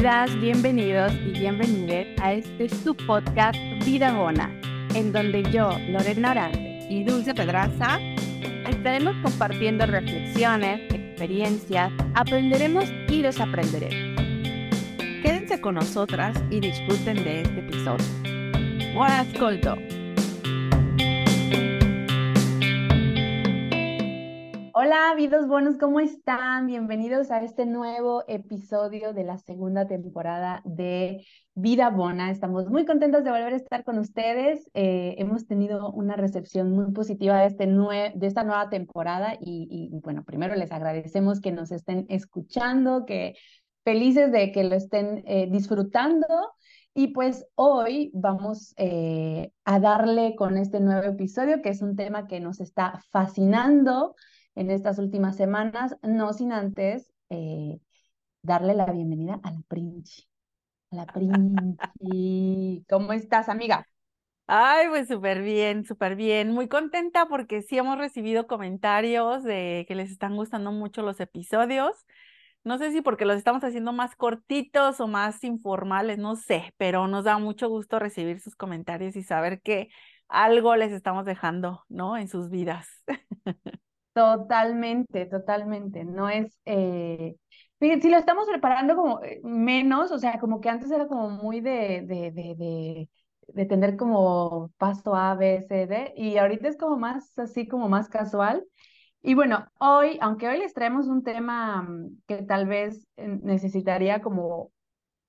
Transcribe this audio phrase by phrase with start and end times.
[0.00, 4.48] Bienvenidas, bienvenidos y bienvenidas a este su podcast Vida Bona,
[4.94, 7.98] en donde yo, Lorena Orante y Dulce Pedraza
[8.68, 14.22] estaremos compartiendo reflexiones, experiencias, aprenderemos y desaprenderemos.
[15.24, 18.06] Quédense con nosotras y disfruten de este episodio.
[18.94, 19.97] Buon ascolto!
[24.88, 26.66] Hola, vidos buenos, ¿cómo están?
[26.66, 32.30] Bienvenidos a este nuevo episodio de la segunda temporada de Vida Bona.
[32.30, 34.70] Estamos muy contentos de volver a estar con ustedes.
[34.72, 40.24] Eh, hemos tenido una recepción muy positiva de, este de esta nueva temporada y, bueno,
[40.24, 43.34] primero les agradecemos que nos estén escuchando, que
[43.84, 46.26] felices de que lo estén eh, disfrutando.
[46.94, 52.26] Y pues hoy vamos eh, a darle con este nuevo episodio, que es un tema
[52.26, 54.14] que nos está fascinando
[54.58, 57.78] en estas últimas semanas, no sin antes eh,
[58.42, 60.26] darle la bienvenida a la Princi.
[60.90, 61.76] A la Princi.
[62.88, 63.86] ¿Cómo estás, amiga?
[64.48, 66.50] Ay, pues súper bien, súper bien.
[66.52, 71.92] Muy contenta porque sí hemos recibido comentarios de que les están gustando mucho los episodios.
[72.64, 77.06] No sé si porque los estamos haciendo más cortitos o más informales, no sé, pero
[77.06, 79.88] nos da mucho gusto recibir sus comentarios y saber que
[80.28, 82.16] algo les estamos dejando, ¿no?
[82.16, 82.88] En sus vidas.
[84.12, 86.04] Totalmente, totalmente.
[86.04, 87.36] No es, eh,
[87.78, 91.60] si lo estamos preparando como eh, menos, o sea, como que antes era como muy
[91.60, 93.08] de, de, de,
[93.48, 97.88] de, tener como paso A, B, C, D, y ahorita es como más así, como
[97.88, 98.64] más casual.
[99.22, 104.20] Y bueno, hoy, aunque hoy les traemos un tema mm, que tal vez eh, necesitaría
[104.20, 104.72] como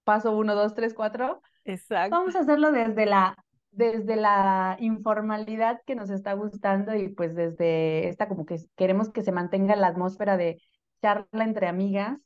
[0.03, 2.16] paso 1, 2, 3, 4, Exacto.
[2.16, 3.35] vamos a hacerlo desde la
[3.72, 9.23] desde la informalidad que nos está gustando y pues desde esta como que queremos que
[9.23, 10.62] se mantenga la atmósfera de
[11.02, 12.20] charla entre amigas.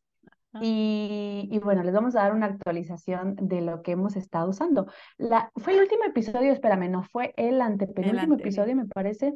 [0.62, 4.86] Y, y, bueno, les vamos a dar una actualización de lo que hemos estado usando.
[5.18, 9.34] La, fue el último episodio, espérame, no fue el antepenúltimo episodio, me parece,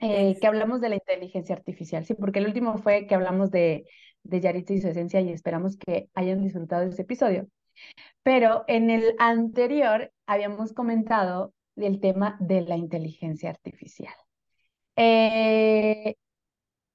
[0.00, 3.84] eh, que hablamos de la inteligencia artificial, sí, porque el último fue que hablamos de,
[4.22, 7.46] de Yaritza y su esencia y esperamos que hayan disfrutado de ese episodio.
[8.22, 14.14] Pero en el anterior habíamos comentado del tema de la inteligencia artificial.
[14.96, 16.14] Eh,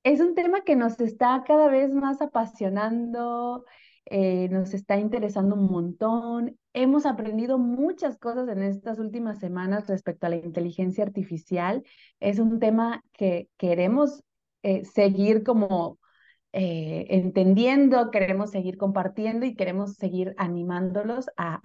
[0.03, 3.65] es un tema que nos está cada vez más apasionando,
[4.05, 6.59] eh, nos está interesando un montón.
[6.73, 11.83] Hemos aprendido muchas cosas en estas últimas semanas respecto a la inteligencia artificial.
[12.19, 14.23] Es un tema que queremos
[14.61, 15.97] eh, seguir como
[16.57, 21.59] eh, entendiendo, queremos seguir compartiendo y queremos seguir animándolos a,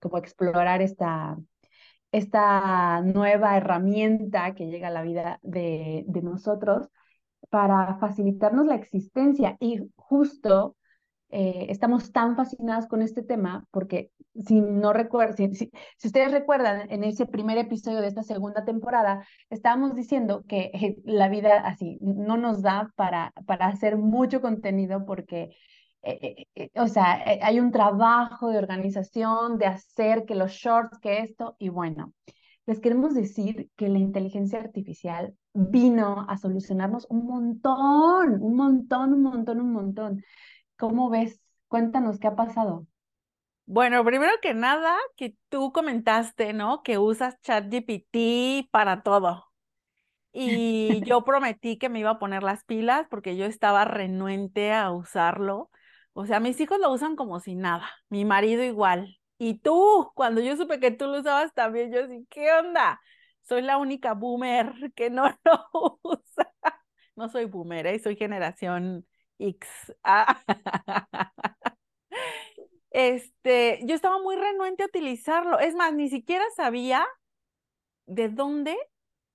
[0.00, 1.36] como explorar esta,
[2.10, 6.88] esta nueva herramienta que llega a la vida de, de nosotros
[7.50, 9.58] para facilitarnos la existencia.
[9.60, 10.76] Y justo
[11.30, 14.10] eh, estamos tan fascinadas con este tema porque
[14.46, 15.70] si no recuerdo, si, si,
[16.04, 21.28] ustedes recuerdan en ese primer episodio de esta segunda temporada, estábamos diciendo que eh, la
[21.28, 25.50] vida así no nos da para, para hacer mucho contenido porque,
[26.02, 26.46] eh,
[26.76, 31.68] o sea, hay un trabajo de organización, de hacer que los shorts, que esto, y
[31.68, 32.14] bueno,
[32.68, 39.22] les queremos decir que la inteligencia artificial vino a solucionarnos un montón, un montón, un
[39.22, 40.22] montón, un montón.
[40.78, 41.40] ¿Cómo ves?
[41.66, 42.86] Cuéntanos qué ha pasado.
[43.66, 46.82] Bueno, primero que nada, que tú comentaste, ¿no?
[46.82, 49.44] Que usas ChatGPT para todo.
[50.32, 54.92] Y yo prometí que me iba a poner las pilas porque yo estaba renuente a
[54.92, 55.70] usarlo.
[56.12, 59.18] O sea, mis hijos lo usan como si nada, mi marido igual.
[59.36, 63.00] Y tú, cuando yo supe que tú lo usabas también, yo sí, ¿qué onda?
[63.42, 66.52] Soy la única boomer que no lo usa.
[67.16, 67.98] No soy boomer, ¿eh?
[67.98, 69.04] soy generación
[69.38, 69.68] X.
[70.02, 70.40] Ah.
[72.90, 75.58] Este, yo estaba muy renuente a utilizarlo.
[75.58, 77.06] Es más, ni siquiera sabía
[78.06, 78.76] de dónde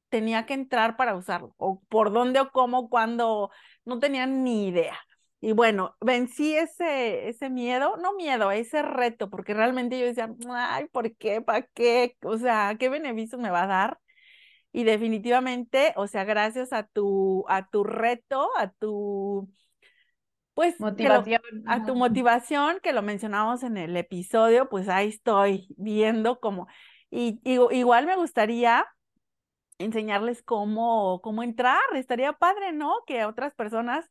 [0.09, 3.51] tenía que entrar para usarlo, o por dónde o cómo, cuándo,
[3.85, 4.97] no tenía ni idea.
[5.41, 10.88] Y bueno, vencí ese, ese miedo, no miedo, ese reto, porque realmente yo decía, ay,
[10.91, 11.41] ¿por qué?
[11.41, 12.17] ¿Para qué?
[12.23, 13.99] O sea, ¿qué beneficios me va a dar?
[14.71, 19.49] Y definitivamente, o sea, gracias a tu, a tu reto, a tu
[20.53, 21.41] pues motivación.
[21.67, 26.67] a tu motivación, que lo mencionamos en el episodio, pues ahí estoy viendo cómo,
[27.09, 28.85] y, igual me gustaría
[29.77, 32.91] enseñarles cómo, cómo entrar, estaría padre, ¿no?
[33.05, 34.09] Que otras personas,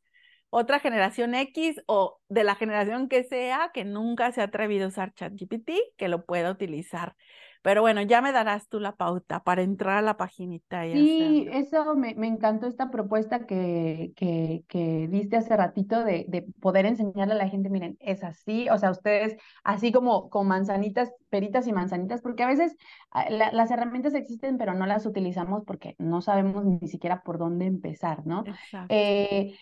[0.51, 4.89] otra generación X o de la generación que sea, que nunca se ha atrevido a
[4.89, 7.17] usar ChatGPT, que lo pueda utilizar.
[7.63, 10.85] Pero bueno, ya me darás tú la pauta para entrar a la paginita.
[10.85, 16.25] Y sí, eso me, me, encantó esta propuesta que, que, que diste hace ratito de,
[16.29, 20.49] de, poder enseñarle a la gente, miren, es así, o sea, ustedes, así como con
[20.49, 22.77] manzanitas, peritas y manzanitas, porque a veces
[23.13, 27.67] ah, las herramientas existen, pero no las utilizamos porque no sabemos ni siquiera por dónde
[27.67, 28.43] empezar, ¿no?
[28.89, 29.57] Eh,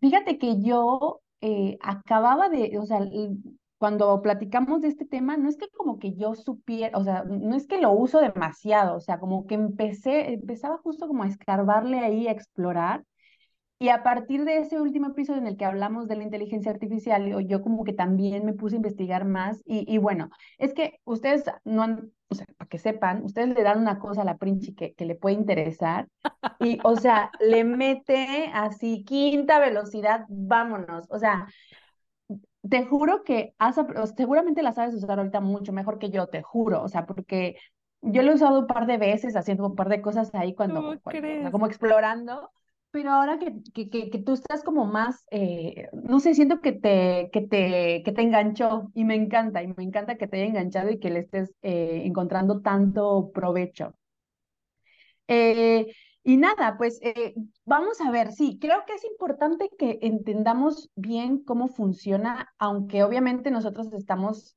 [0.00, 2.98] fíjate que yo eh, acababa de, o sea,
[3.78, 7.56] cuando platicamos de este tema, no es que como que yo supiera, o sea, no
[7.56, 12.00] es que lo uso demasiado, o sea, como que empecé, empezaba justo como a escarbarle
[12.00, 13.04] ahí, a explorar.
[13.80, 17.24] Y a partir de ese último episodio en el que hablamos de la inteligencia artificial,
[17.28, 19.62] yo, yo como que también me puse a investigar más.
[19.64, 23.62] Y, y, bueno, es que ustedes no han, o sea, para que sepan, ustedes le
[23.62, 26.08] dan una cosa a la Princi que, que le puede interesar.
[26.58, 31.06] Y, o sea, le mete así, quinta velocidad, vámonos.
[31.08, 31.46] O sea,
[32.68, 33.76] te juro que has,
[34.16, 37.56] seguramente la sabes usar ahorita mucho mejor que yo, te juro, o sea, porque
[38.00, 40.96] yo lo he usado un par de veces haciendo un par de cosas ahí cuando,
[41.50, 42.50] como explorando,
[42.90, 47.28] pero ahora que, que, que, tú estás como más, eh, no sé, siento que te,
[47.32, 50.90] que, te, que te enganchó y me encanta, y me encanta que te haya enganchado
[50.90, 53.94] y que le estés eh, encontrando tanto provecho.
[55.26, 57.34] Eh, y nada, pues eh,
[57.64, 63.50] vamos a ver, sí, creo que es importante que entendamos bien cómo funciona, aunque obviamente
[63.50, 64.56] nosotros estamos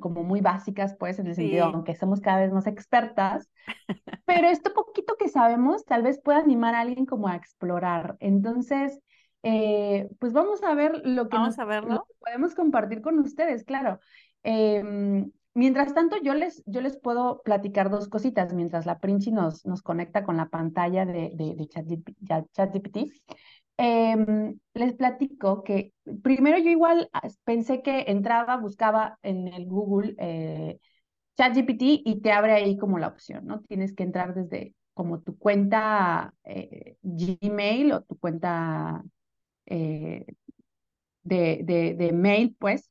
[0.00, 3.50] como muy básicas, pues, en el sentido, aunque somos cada vez más expertas,
[4.24, 8.16] pero esto poquito que sabemos tal vez pueda animar a alguien como a explorar.
[8.20, 9.00] Entonces,
[9.42, 12.06] eh, pues vamos a ver lo que, vamos a verlo.
[12.18, 14.00] podemos compartir con ustedes, claro.
[14.42, 19.64] Em, Mientras tanto, yo les, yo les puedo platicar dos cositas mientras la Princi nos,
[19.64, 21.68] nos conecta con la pantalla de, de,
[22.52, 23.12] ChatGPT.
[23.76, 25.92] Em, les platico que
[26.22, 30.78] primero yo igual ah, pensé que entraba, buscaba en el Google eh,
[31.36, 33.62] ChatGPT y te abre ahí como la opción, ¿no?
[33.62, 39.02] Tienes que entrar desde como tu cuenta eh, Gmail o tu cuenta
[39.66, 40.26] eh,
[41.22, 42.90] de, de, de mail, pues,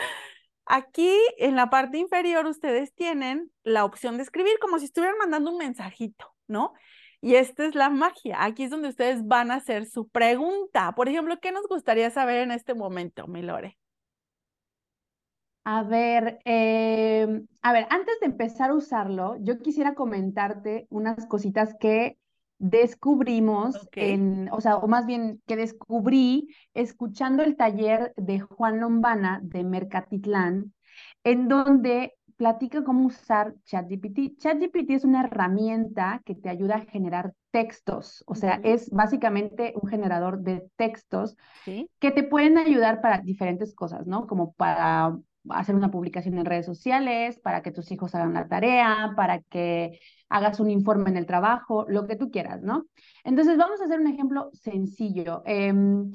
[0.67, 5.53] Aquí en la parte inferior ustedes tienen la opción de escribir como si estuvieran mandando
[5.53, 6.73] un mensajito, ¿no?
[7.21, 8.45] Y esta es la magia.
[8.45, 10.93] Aquí es donde ustedes van a hacer su pregunta.
[10.95, 13.79] Por ejemplo, ¿qué nos gustaría saber en este momento, Milore?
[15.69, 21.75] A ver, em, a ver, antes de empezar a usarlo, yo quisiera comentarte unas cositas
[21.81, 22.19] que
[22.59, 29.41] descubrimos, en, o sea, o más bien que descubrí escuchando el taller de Juan Lombana
[29.43, 30.73] de Mercatitlán,
[31.25, 34.39] en donde platica cómo usar ChatGPT.
[34.39, 39.89] ChatGPT es una herramienta que te ayuda a generar textos, o sea, es básicamente un
[39.89, 41.37] generador de textos
[41.99, 44.29] que te pueden ayudar para diferentes cosas, ¿no?
[44.29, 45.19] Como para
[45.51, 49.99] hacer una publicación en redes sociales, para que tus hijos hagan la tarea, para que
[50.29, 52.87] hagas un informe en el trabajo, lo que tú quieras, ¿no?
[53.25, 55.43] Entonces, vamos a hacer un ejemplo sencillo.
[55.45, 56.13] Em,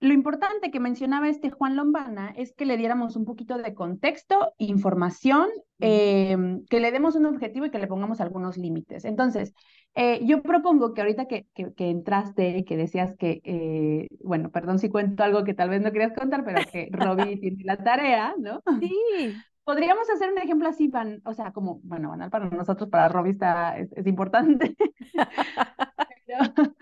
[0.00, 4.54] lo importante que mencionaba este Juan Lombana es que le diéramos un poquito de contexto,
[4.56, 5.48] información,
[5.78, 9.04] em, que le demos un objetivo y que le pongamos algunos límites.
[9.04, 9.52] Entonces,
[9.94, 14.50] eh, yo propongo que ahorita que, que, que entraste y que decías que, eh, bueno,
[14.50, 17.76] perdón si cuento algo que tal vez no querías contar, pero que Robbie tiene la
[17.76, 18.62] tarea, ¿no?
[18.80, 19.34] Sí.
[19.62, 23.32] Podríamos hacer un ejemplo así, van, o sea, como, bueno, banal para nosotros, para Robbie
[23.32, 24.74] está, es, importante.
[26.26, 26.74] pero,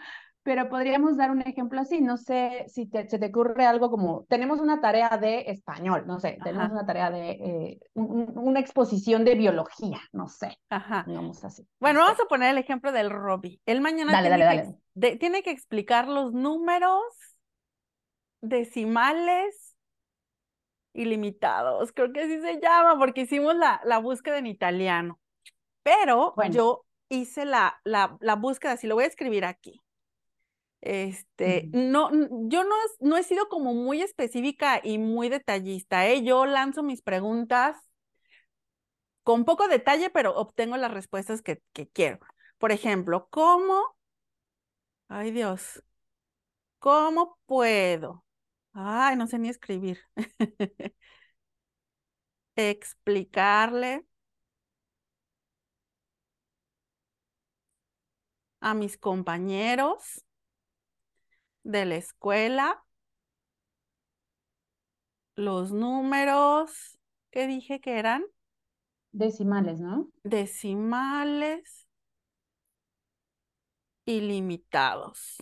[0.49, 2.00] pero podríamos dar un ejemplo así.
[2.00, 6.21] No sé si te, se te ocurre algo como, tenemos una tarea de español, no
[6.21, 10.59] sé, tenemos una tarea de eh, una exposición de biología, no sé.
[10.71, 11.05] Ajá.
[11.07, 11.69] Digamos así.
[11.78, 13.61] Bueno, vamos a poner el ejemplo del Robbie.
[13.67, 17.02] Él mañana dale, tiene, dale, que, tiene que explicar los números
[18.40, 19.76] decimales
[20.95, 25.21] ilimitados, creo que así se llama, porque hicimos la, la búsqueda en italiano.
[25.83, 29.83] Pero yo hice la, la, la búsqueda, si lo voy a escribir aquí.
[30.80, 32.11] Este, no,
[32.49, 36.23] yo no, no he sido como muy específica y muy detallista, ¿eh?
[36.25, 37.76] Yo lanzo mis preguntas
[39.23, 42.18] con poco detalle, pero obtengo las respuestas que, que quiero.
[42.58, 43.82] Por ejemplo, ¿cómo?
[45.08, 45.82] Ay, Dios.
[46.78, 48.25] ¿Cómo puedo?
[48.73, 50.00] Ay, no sé ni escribir.
[52.56, 54.04] Explicarle
[58.61, 60.23] a mis compañeros
[61.68, 62.82] de la escuela,
[65.37, 66.98] los números
[67.30, 68.25] que dije que eran.
[69.12, 70.10] Decimales, ¿no?
[70.25, 71.87] Decimales
[74.06, 75.37] ilimitados.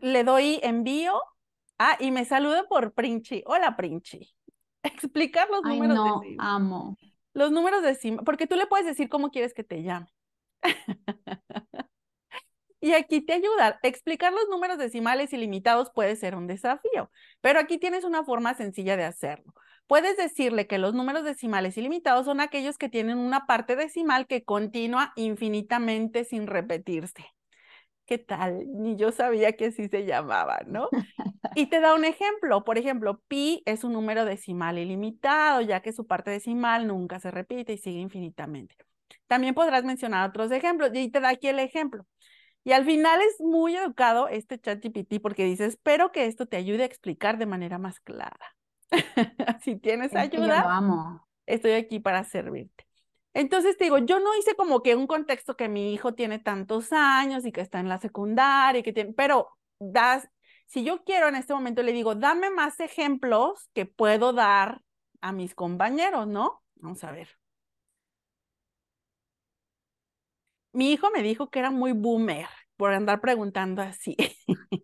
[0.00, 1.20] Le doy envío.
[1.78, 3.42] Ah, y me saludo por Princhi.
[3.46, 4.32] Hola, Princhi.
[4.84, 6.96] Explicar los Ay, números no, amo.
[7.34, 10.06] Los números decimales, porque tú le puedes decir cómo quieres que te llame.
[12.80, 13.78] y aquí te ayuda.
[13.82, 18.96] Explicar los números decimales ilimitados puede ser un desafío, pero aquí tienes una forma sencilla
[18.96, 19.54] de hacerlo.
[19.86, 24.44] Puedes decirle que los números decimales ilimitados son aquellos que tienen una parte decimal que
[24.44, 27.24] continúa infinitamente sin repetirse.
[28.06, 28.64] ¿Qué tal?
[28.72, 30.88] Ni yo sabía que así se llamaba, ¿no?
[31.56, 32.64] Y te da un ejemplo.
[32.64, 37.30] Por ejemplo, pi es un número decimal ilimitado, ya que su parte decimal nunca se
[37.30, 38.76] repite y sigue infinitamente.
[39.26, 42.06] También podrás mencionar otros ejemplos y te da aquí el ejemplo.
[42.64, 46.56] Y al final es muy educado este chat GPT porque dice, espero que esto te
[46.56, 48.56] ayude a explicar de manera más clara.
[49.62, 51.26] si tienes ayuda, amo.
[51.46, 52.86] estoy aquí para servirte.
[53.34, 56.92] Entonces te digo, yo no hice como que un contexto que mi hijo tiene tantos
[56.92, 60.28] años y que está en la secundaria, y que tiene, pero das,
[60.66, 64.82] si yo quiero en este momento le digo, dame más ejemplos que puedo dar
[65.20, 66.62] a mis compañeros, ¿no?
[66.76, 67.28] Vamos a ver.
[70.76, 74.14] Mi hijo me dijo que era muy boomer por andar preguntando así.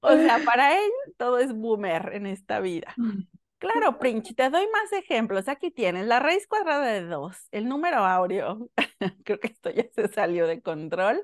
[0.00, 2.94] o sea, para él todo es boomer en esta vida.
[3.58, 5.48] Claro, Princhi, te doy más ejemplos.
[5.48, 8.70] Aquí tienes la raíz cuadrada de 2, el número áureo,
[9.24, 11.20] creo que esto ya se salió de control,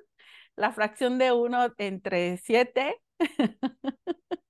[0.56, 3.00] la fracción de 1 entre 7.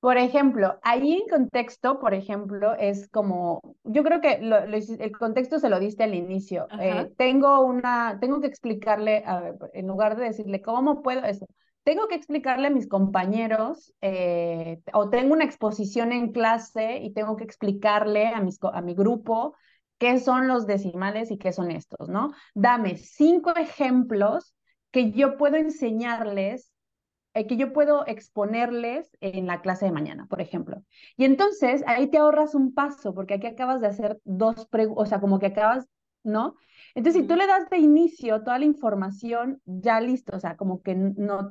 [0.00, 5.68] Por ejemplo, ahí en contexto, por ejemplo, es como, yo creo que el contexto se
[5.68, 6.68] lo diste al inicio.
[6.80, 9.24] Eh, tengo una, tengo que explicarle,
[9.72, 11.46] en lugar de decirle, ¿cómo puedo eso?
[11.82, 17.34] Tengo que explicarle a mis compañeros, eh, o tengo una exposición en clase y tengo
[17.34, 19.56] que explicarle a, mis, a mi grupo
[19.98, 22.32] qué son los decimales y qué son estos, ¿no?
[22.54, 24.54] Dame cinco ejemplos
[24.92, 26.70] que yo puedo enseñarles
[27.38, 30.82] eh, que yo puedo exponerles en la clase de mañana, por ejemplo.
[31.16, 35.06] Y entonces ahí te ahorras un paso, porque aquí acabas de hacer dos preguntas, o
[35.06, 35.86] sea, como que acabas,
[36.24, 36.56] ¿no?
[36.96, 40.82] Entonces, si tú le das de inicio toda la información, ya listo, o sea, como
[40.82, 41.50] que no,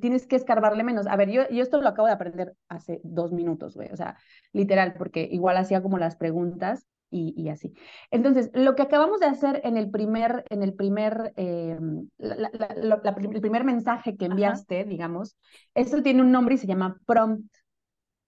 [0.00, 1.08] tienes que escarbarle menos.
[1.08, 4.16] A ver, yo, yo esto lo acabo de aprender hace dos minutos, güey, o sea,
[4.52, 7.72] literal, porque igual hacía como las preguntas y, así.
[8.10, 11.78] Entonces, lo que acabamos de hacer en el primer, en el primer, eh,
[12.18, 15.36] el primer mensaje que enviaste, digamos,
[15.74, 17.48] eso tiene un nombre y se llama prompt.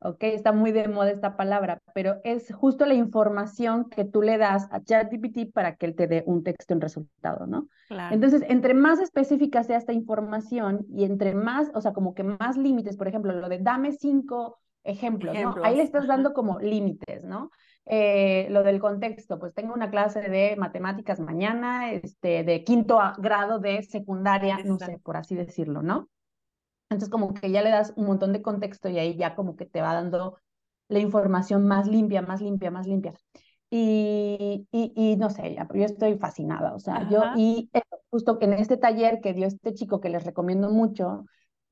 [0.02, 0.22] ¿ok?
[0.22, 4.66] Está muy de moda esta palabra, pero es justo la información que tú le das
[4.70, 7.68] a ChatGPT para que él te dé un texto en resultado, ¿no?
[8.10, 12.56] Entonces, entre más específica sea esta información y entre más, o sea, como que más
[12.56, 15.54] límites, por ejemplo, lo de dame cinco ejemplos, ¿no?
[15.62, 17.50] Ahí le estás dando como límites, ¿no?
[17.86, 23.58] Eh, lo del contexto, pues tengo una clase de matemáticas mañana, este, de quinto grado
[23.58, 26.08] de secundaria, no sé, por así decirlo, ¿no?
[26.88, 29.66] Entonces como que ya le das un montón de contexto y ahí ya como que
[29.66, 30.36] te va dando
[30.88, 33.14] la información más limpia, más limpia, más limpia.
[33.72, 37.70] Y, y, no sé, yo estoy fascinada, o sea, yo, y
[38.10, 41.24] justo en este taller que dio este chico que les recomiendo mucho,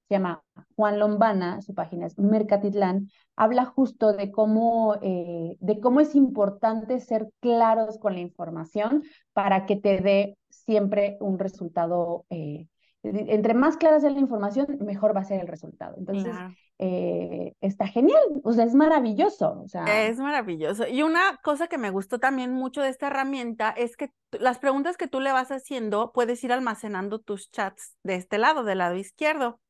[0.09, 0.43] se llama
[0.75, 6.99] Juan Lombana, su página es Mercatitlán, habla justo de cómo, eh, de cómo es importante
[7.01, 12.67] ser claros con la información para que te dé siempre un resultado eh,
[13.03, 15.95] entre más clara sea la información, mejor va a ser el resultado.
[15.99, 16.35] Entonces,
[16.79, 19.61] eh, está genial, o sea, es maravilloso.
[19.63, 20.07] O sea.
[20.07, 20.87] Es maravilloso.
[20.87, 24.97] Y una cosa que me gustó también mucho de esta herramienta es que las preguntas
[24.97, 28.97] que tú le vas haciendo, puedes ir almacenando tus chats de este lado, del lado
[28.97, 29.61] izquierdo.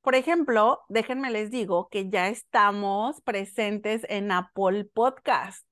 [0.00, 5.66] Por ejemplo, déjenme les digo que ya estamos presentes en Apple Podcast.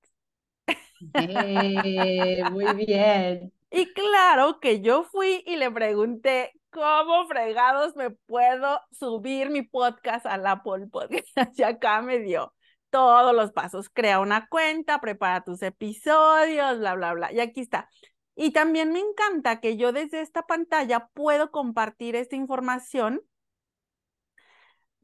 [2.50, 3.52] Muy bien.
[3.68, 10.24] Y claro que yo fui y le pregunté, ¿cómo fregados me puedo subir mi podcast
[10.24, 11.26] al Apple Podcast?
[11.58, 12.54] Y acá me dio
[12.90, 13.90] todos los pasos.
[13.90, 17.32] Crea una cuenta, prepara tus episodios, bla, bla, bla.
[17.32, 17.90] Y aquí está.
[18.36, 23.20] Y también me encanta que yo desde esta pantalla puedo compartir esta información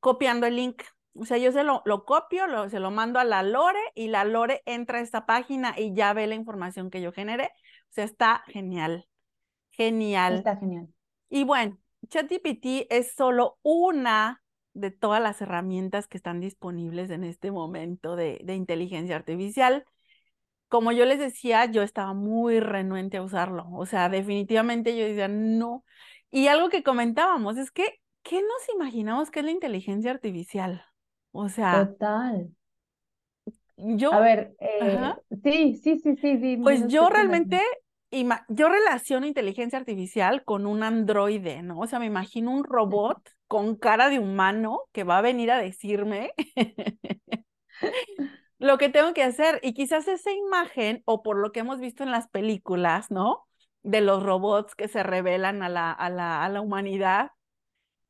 [0.03, 0.83] copiando el link.
[1.15, 4.09] O sea, yo se lo, lo copio, lo, se lo mando a la Lore y
[4.09, 7.45] la Lore entra a esta página y ya ve la información que yo generé.
[7.45, 9.07] O sea, está genial.
[9.71, 10.39] Genial.
[10.39, 10.89] Está genial.
[11.31, 11.79] Y bueno,
[12.09, 14.43] ChatGPT es solo una
[14.75, 19.85] de todas las herramientas que están disponibles en este momento de, de, inteligencia artificial.
[20.69, 23.69] Como yo les decía, yo estaba muy renuente a usarlo.
[23.73, 25.85] O sea, definitivamente yo decía, no.
[26.31, 30.85] Y algo que comentábamos es que, ¿qué nos imaginamos que es la inteligencia artificial?
[31.33, 31.87] O sea.
[31.87, 32.49] Total.
[33.77, 34.13] Yo.
[34.13, 36.57] A ver, eh, sí, sí, sí, sí, sí.
[36.59, 37.61] Pues yo realmente
[38.49, 41.79] yo relaciono inteligencia artificial con un androide, ¿no?
[41.79, 45.59] O sea, me imagino un robot con cara de humano que va a venir a
[45.59, 46.33] decirme
[48.59, 49.61] lo que tengo que hacer.
[49.63, 53.47] Y quizás esa imagen, o por lo que hemos visto en las películas, ¿no?
[53.83, 57.31] De los robots que se revelan a la, a la, a la humanidad,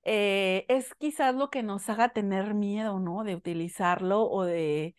[0.05, 3.25] eh, es quizás lo que nos haga tener miedo, ¿no?
[3.25, 4.97] De utilizarlo o de,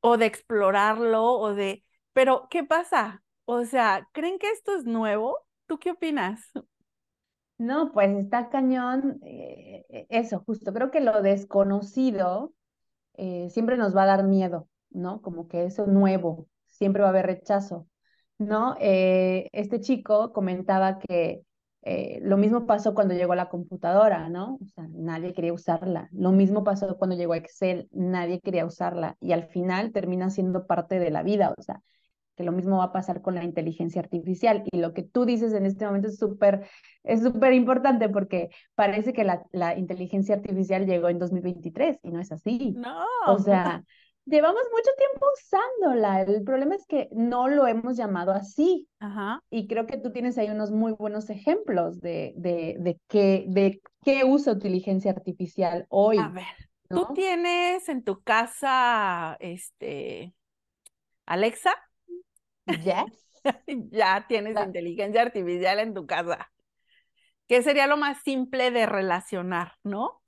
[0.00, 1.84] o de explorarlo o de...
[2.12, 3.22] Pero, ¿qué pasa?
[3.44, 5.38] O sea, ¿creen que esto es nuevo?
[5.66, 6.50] ¿Tú qué opinas?
[7.58, 9.20] No, pues está cañón.
[9.24, 10.72] Eh, e, eso, justo.
[10.72, 12.54] Creo que lo desconocido
[13.14, 15.20] eh, siempre nos va a dar miedo, ¿no?
[15.22, 17.86] Como que eso nuevo, siempre va a haber rechazo,
[18.38, 18.76] ¿no?
[18.80, 21.44] Eh, este chico comentaba que
[21.82, 24.58] lo mismo pasó cuando llegó la computadora, ¿no?
[24.60, 26.08] O sea, nadie quería usarla.
[26.12, 29.16] Lo mismo pasó cuando llegó Excel, nadie quería usarla.
[29.20, 31.82] Y al final termina siendo parte de la vida, o sea,
[32.36, 34.64] que lo mismo va a pasar con la inteligencia artificial.
[34.70, 36.66] Y lo que tú dices en este momento es súper
[37.02, 42.20] es súper importante porque parece que la, la, inteligencia artificial llegó en 2023 y no
[42.20, 42.74] es así.
[42.76, 43.04] No.
[43.26, 43.84] O sea,
[44.24, 46.22] llevamos mucho tiempo usándola.
[46.22, 48.88] El problema es que no lo hemos llamado así.
[48.98, 49.42] Ajá.
[49.50, 53.80] Y creo que tú tienes ahí unos muy buenos ejemplos de, de, de, qué, de
[54.04, 56.18] qué usa inteligencia artificial hoy.
[56.18, 56.44] A ver,
[56.88, 60.34] tú tienes en tu casa, este,
[61.26, 61.72] Alexa.
[63.90, 66.50] ya tienes inteligencia artificial en tu casa.
[67.50, 70.22] Que sería lo más simple de relacionar, ¿no?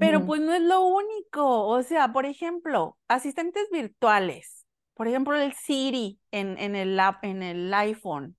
[0.00, 1.68] Pero pues no es lo único.
[1.68, 4.66] O sea, por ejemplo, asistentes virtuales.
[4.94, 8.36] Por ejemplo, el Siri en, en, el, en el iPhone.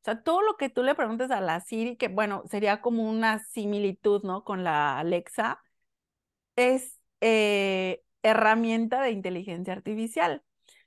[0.00, 3.08] O sea, todo lo que tú le preguntes a la Siri, que bueno, sería como
[3.10, 4.42] una similitud, ¿no?
[4.42, 5.60] Con la Alexa,
[6.56, 10.42] es eh, herramienta de inteligencia artificial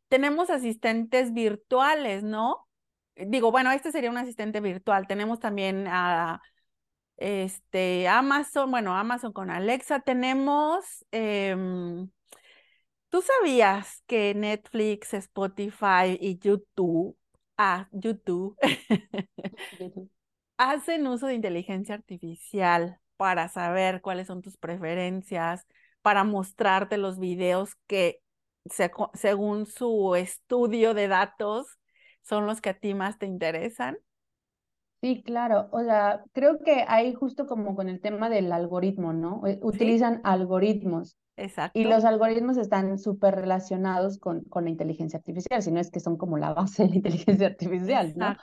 [0.07, 2.66] tenemos asistentes virtuales, ¿no?
[3.25, 5.07] Digo, bueno, este sería un asistente virtual.
[5.07, 6.41] Tenemos también a
[7.17, 10.01] este, Amazon, bueno, Amazon con Alexa.
[10.01, 12.09] Tenemos, em,
[13.09, 17.17] ¿tú sabías que Netflix, Spotify y YouTube,
[17.57, 18.55] ah, YouTube,
[20.57, 25.67] hacen uso de inteligencia artificial para saber cuáles son tus preferencias,
[26.01, 28.21] para mostrarte los videos que
[29.13, 31.79] según su estudio de datos,
[32.27, 33.97] son los que a ti más te interesan?
[35.01, 35.69] Sí, claro.
[35.71, 39.45] O sea, creo que hay justo como con el tema del algoritmo, ¿no?
[39.45, 41.15] Eh, utilizan algoritmos.
[41.35, 41.79] Exacto.
[41.79, 45.99] Y los algoritmos están súper relacionados con, con la inteligencia artificial, si no es que
[45.99, 48.35] son como la base de la inteligencia artificial, ¿no?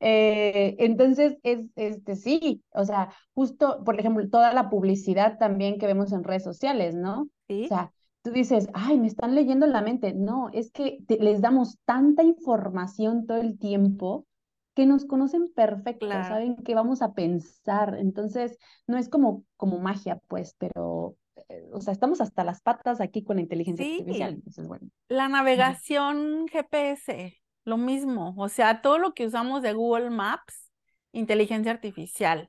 [0.00, 5.86] Eh, entonces, es, este, sí, o sea, justo, por ejemplo, toda la publicidad también que
[5.86, 7.28] vemos en redes sociales, ¿no?
[7.46, 7.66] Sí.
[7.66, 10.12] O sea, tú dices, ay, me están leyendo la mente.
[10.14, 14.26] No, es que les damos tanta información todo el tiempo
[14.74, 17.96] que nos conocen perfecto, saben qué vamos a pensar.
[17.98, 18.56] Entonces,
[18.86, 21.16] no es como, como magia, pues, pero,
[21.48, 24.34] eh, o sea, estamos hasta las patas aquí con la inteligencia artificial.
[24.34, 24.88] Entonces, bueno.
[25.08, 28.34] La navegación GPS, lo mismo.
[28.36, 30.70] O sea, todo lo que usamos de Google Maps,
[31.12, 32.48] inteligencia artificial.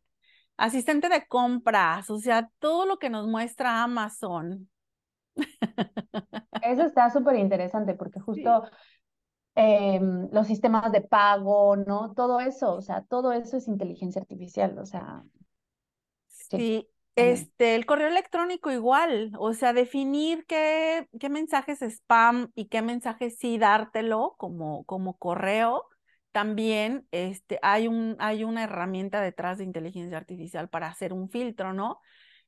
[0.58, 4.70] Asistente de compras, o sea, todo lo que nos muestra Amazon,
[6.63, 8.63] eso está súper interesante porque justo
[9.56, 12.13] em, los sistemas de pago, ¿no?
[12.13, 15.24] Todo eso, o sea, todo eso es inteligencia artificial, o sea.
[16.28, 22.82] Sí, este, el correo electrónico igual, o sea, definir qué, qué mensajes spam y qué
[22.82, 25.86] mensajes sí dártelo como, como correo.
[26.32, 31.74] También este, hay, un, hay una herramienta detrás de inteligencia artificial para hacer un filtro,
[31.74, 32.00] ¿no?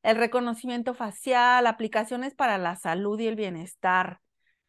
[0.04, 4.20] El reconocimiento facial, aplicaciones para la salud y el bienestar.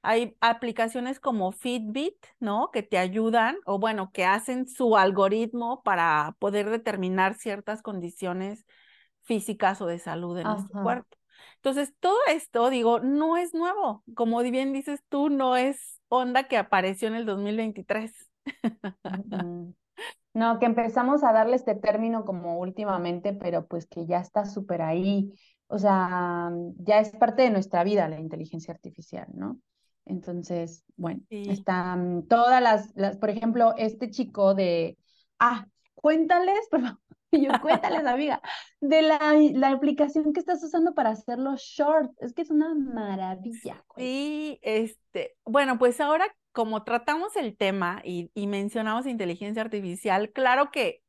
[0.03, 2.71] Hay aplicaciones como Fitbit, ¿no?
[2.73, 8.65] Que te ayudan o bueno, que hacen su algoritmo para poder determinar ciertas condiciones
[9.23, 11.17] físicas o de salud en nuestro cuerpo.
[11.57, 14.05] Entonces, todo esto, digo, no es nuevo.
[14.15, 18.13] Como bien dices tú, no es onda que apareció en el 2023.
[20.35, 24.83] No, que empezamos a darle este término como últimamente, pero pues que ya está súper
[24.83, 25.33] ahí.
[25.69, 29.61] O sea, ya es parte de nuestra vida la inteligencia artificial, ¿no?
[30.07, 34.99] Entonces, bueno, están todas las, las, por ejemplo, este chico de,
[35.39, 37.01] ah, cuéntales, por favor,
[37.33, 38.43] yo, cuéntales, amiga,
[38.81, 42.21] de la, la, aplicación que estás usando para hacer los shorts.
[42.21, 43.83] Es que es una maravilla.
[43.97, 51.03] Sí, este, bueno, pues ahora como tratamos el tema y, mencionamos inteligencia artificial, claro que,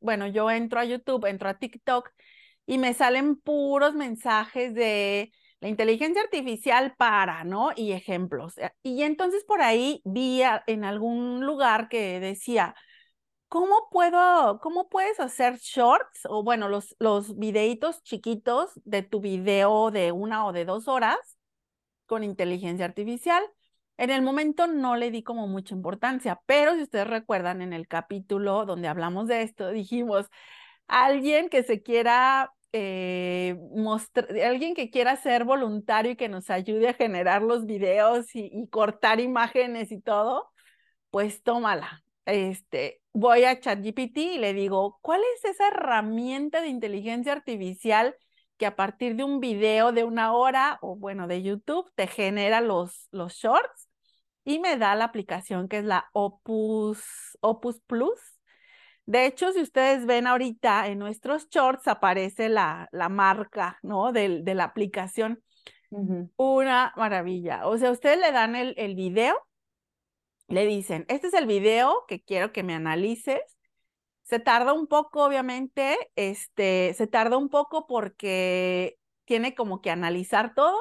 [0.00, 2.10] bueno, yo entro a YouTube, entro a TikTok
[2.66, 7.70] y me salen puros mensajes de la inteligencia artificial para, ¿no?
[7.76, 8.54] Y ejemplos.
[8.82, 12.74] Y entonces por ahí vi en algún lugar que decía,
[13.46, 20.10] ¿cómo puedo, cómo puedes hacer shorts o bueno, los videitos chiquitos de tu video de
[20.10, 21.38] una o de dos horas
[22.06, 23.44] con inteligencia artificial?
[24.00, 27.86] En el momento no le di como mucha importancia, pero si ustedes recuerdan en el
[27.86, 30.26] capítulo donde hablamos de esto, dijimos,
[30.88, 33.58] alguien que se quiera eh,
[34.42, 38.68] alguien que quiera ser voluntario y que nos ayude a generar los videos y, y
[38.68, 40.50] cortar imágenes y todo,
[41.10, 42.02] pues tómala.
[42.24, 48.16] Este, voy a ChatGPT y le digo, ¿cuál es esa herramienta de inteligencia artificial
[48.56, 52.62] que a partir de un video de una hora o bueno, de YouTube te genera
[52.62, 53.89] los, los shorts?
[54.44, 57.02] Y me da la aplicación que es la Opus,
[57.40, 58.18] Opus Plus.
[59.06, 64.12] De hecho, si ustedes ven ahorita en nuestros shorts aparece la, la marca, ¿no?
[64.12, 65.42] De, de la aplicación.
[66.36, 67.66] Una maravilla.
[67.66, 69.36] O sea, ustedes le dan el, el video
[70.50, 73.40] le dicen, este es el video que quiero que me analices.
[74.22, 80.54] Se tarda un poco, obviamente, este, se tarda un poco porque tiene como que analizar
[80.54, 80.76] todo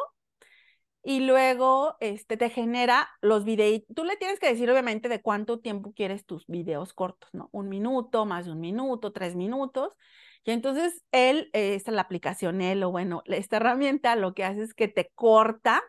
[1.03, 3.81] y luego este, te genera los videos.
[3.95, 7.49] Tú le tienes que decir, obviamente, de cuánto tiempo quieres tus videos cortos, ¿no?
[7.51, 9.95] Un minuto, más de un minuto, tres minutos.
[10.45, 14.63] Y entonces él, esta es la aplicación, él, o bueno, esta herramienta lo que hace
[14.63, 15.83] es que te corta,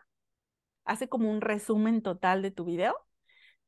[0.85, 2.95] hace como un resumen total de tu video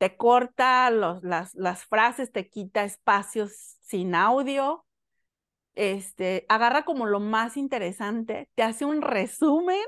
[0.03, 4.85] te corta los, las, las frases, te quita espacios sin audio,
[5.75, 9.79] este, agarra como lo más interesante, te hace un resumen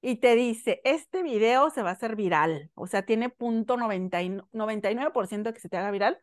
[0.00, 5.52] y te dice, este video se va a hacer viral, o sea, tiene punto 99%
[5.52, 6.18] que se te haga viral,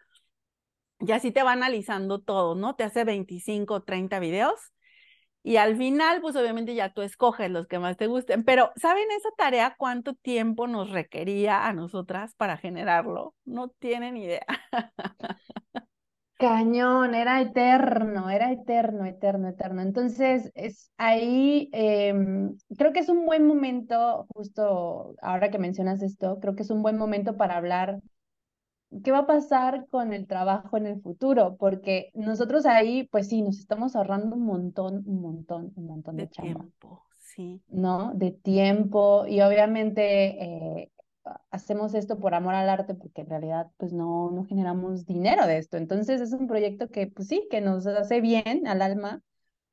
[1.00, 2.76] y así te va analizando todo, ¿no?
[2.76, 4.60] Te hace 25 o 30 videos
[5.44, 9.10] y al final, pues obviamente ya tú escoges los que más te gusten, pero ¿saben
[9.12, 13.34] esa tarea cuánto tiempo nos requería a nosotras para generarlo?
[13.46, 14.46] No tienen idea.
[16.38, 19.82] Cañón, era eterno, era eterno, eterno, eterno.
[19.82, 26.40] Entonces, es ahí, em, creo que es un buen momento, justo ahora que mencionas esto,
[26.40, 28.00] creo que es un buen momento para hablar
[29.04, 31.58] ¿qué va a pasar con el trabajo en el futuro?
[31.58, 36.28] Porque nosotros ahí, pues sí, nos estamos ahorrando un montón, un montón, un montón de,
[36.28, 37.62] tiempo, sí.
[37.68, 38.14] ¿No?
[38.14, 40.92] De tiempo y obviamente eh,
[41.52, 45.58] hacemos esto por amor al arte porque en realidad pues no, no generamos dinero de
[45.58, 45.78] esto.
[45.78, 49.22] Entonces es un proyecto que pues sí, que nos hace bien al alma,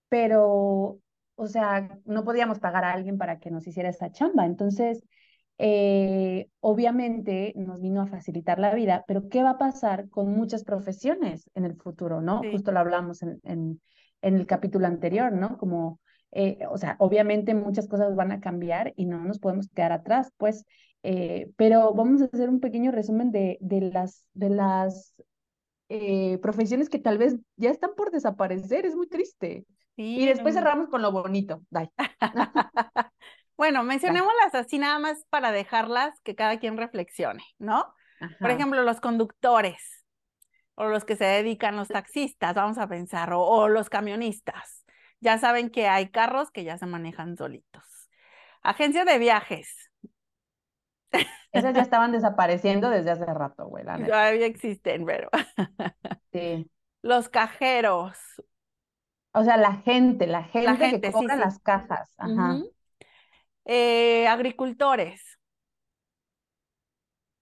[0.08, 1.00] pero,
[1.36, 4.46] o sea, no podíamos pagar a alguien para que nos hiciera esa chamba.
[4.46, 5.04] Entonces
[5.58, 10.64] eh, obviamente nos vino a facilitar la vida, pero ¿qué va a pasar con muchas
[10.64, 12.42] profesiones en el futuro, no?
[12.50, 13.80] Justo lo hablamos en, en,
[14.20, 15.58] el capítulo anterior, ¿no?
[15.58, 16.00] Como,
[16.32, 20.32] eh, o sea, obviamente muchas cosas van a cambiar y no nos podemos quedar atrás,
[20.38, 20.64] pues,
[21.04, 25.14] eh, pero vamos a hacer un pequeño resumen de, de las, de las
[26.42, 29.64] profesiones que tal vez ya están por desaparecer, es muy triste.
[29.94, 31.62] y después cerramos con lo bonito.
[31.70, 31.92] Bye.
[33.56, 37.94] Bueno, mencionémoslas así nada más para dejarlas que cada quien reflexione, ¿no?
[38.40, 40.04] Por ejemplo, los conductores
[40.74, 44.84] o los que se dedican, los taxistas, vamos a pensar, o, los camionistas.
[45.20, 47.84] Ya saben que hay carros que ya se manejan solitos.
[48.62, 49.90] Agencias de viajes.
[51.52, 53.84] Esas ya estaban desapareciendo desde hace rato, güey.
[53.84, 55.28] Todavía existen, pero.
[56.32, 56.68] Sí.
[57.00, 58.18] Los cajeros,
[59.32, 62.12] O sea, la gente, la gente, que cobra las cajas.
[62.18, 62.58] Ajá.
[63.66, 65.22] Eh, agricultores.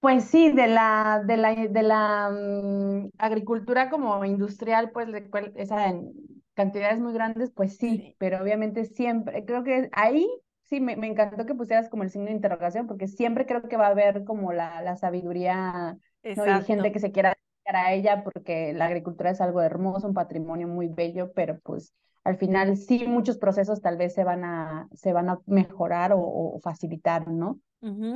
[0.00, 5.08] Pues sí, de la, de la, de la mm, agricultura como industrial, pues
[5.54, 6.12] esa en
[6.54, 10.28] cantidades muy grandes, pues sí, pero obviamente siempre, creo que ahí
[10.72, 13.76] sí me, me, encantó que pusieras como el signo de interrogación, porque siempre creo que
[13.76, 15.98] va a haber como la, la sabiduría,
[16.36, 16.46] ¿no?
[16.46, 20.14] Y gente que se quiera dedicar a ella, porque la agricultura es algo hermoso, un
[20.14, 21.92] patrimonio muy bello, pero pues
[22.24, 26.58] al final sí muchos procesos tal vez se van a, se van a mejorar o,
[26.62, 27.60] facilitar, ¿no?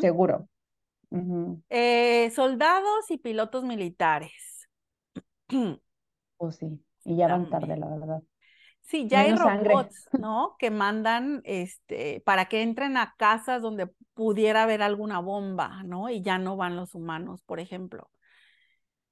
[0.01, 0.49] Seguro.
[1.69, 4.69] Eh, soldados y pilotos militares.
[6.39, 8.23] Oh, sí, y ya van tarde, la verdad.
[8.87, 10.55] Sí, ya hay robots, ¿no?
[10.61, 16.09] Que mandan este, para que entren a casas donde pudiera haber alguna bomba, ¿no?
[16.09, 18.11] Y ya no van los humanos, por ejemplo.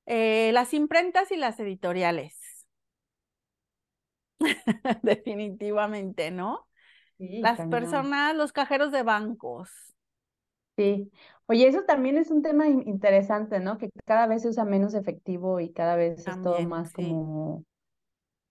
[0.07, 2.69] Eh, las imprentas y las editoriales.
[5.03, 6.69] Definitivamente, ¿no?
[7.19, 9.71] Las personas, los cajeros de bancos.
[10.77, 11.11] Sí.
[11.47, 13.77] Oye, eso también es un tema interesante, ¿no?
[13.79, 17.65] Que cada vez se usa menos efectivo y cada vez es todo más como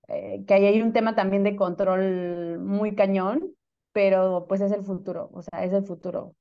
[0.08, 3.54] eh, que ahí hay un tema también de control muy cañón,
[3.92, 6.36] pero pues es el futuro, o sea, es el futuro.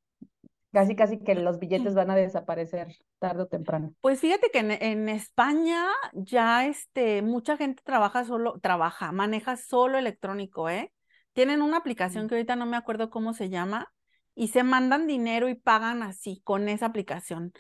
[0.73, 3.93] Casi, casi que los billetes van a desaparecer tarde o temprano.
[4.01, 10.71] Pues fíjate que en, España ya este, mucha gente trabaja solo, trabaja, maneja solo electrónico,
[10.71, 10.91] ¿eh?
[11.35, 13.93] Tienen una aplicación que ahorita no me acuerdo cómo se llama
[14.35, 17.53] y se mandan dinero y pagan así con esa aplicación.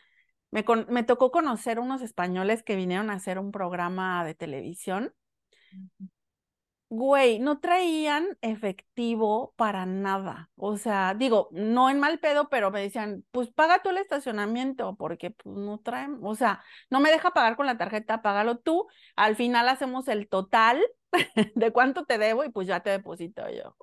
[0.50, 5.12] Me, me tocó conocer unos españoles que vinieron a hacer un programa de televisión
[6.88, 10.50] Güey, no traían efectivo para nada.
[10.56, 14.94] O sea, digo, no en mal pedo, pero me decían, pues paga tú el estacionamiento,
[14.96, 18.88] porque pues no traen, o sea, no me deja pagar con la tarjeta, págalo tú.
[19.16, 20.82] Al final hacemos el total
[21.54, 23.74] de cuánto te debo y pues ya te deposito yo.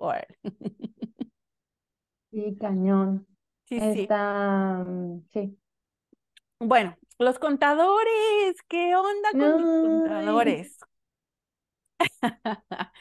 [2.31, 3.27] Sí, cañón.
[3.65, 4.07] Sí, sí.
[4.11, 5.57] Mm, sí.
[6.59, 10.88] Bueno, los contadores, ¿qué onda con los contadores?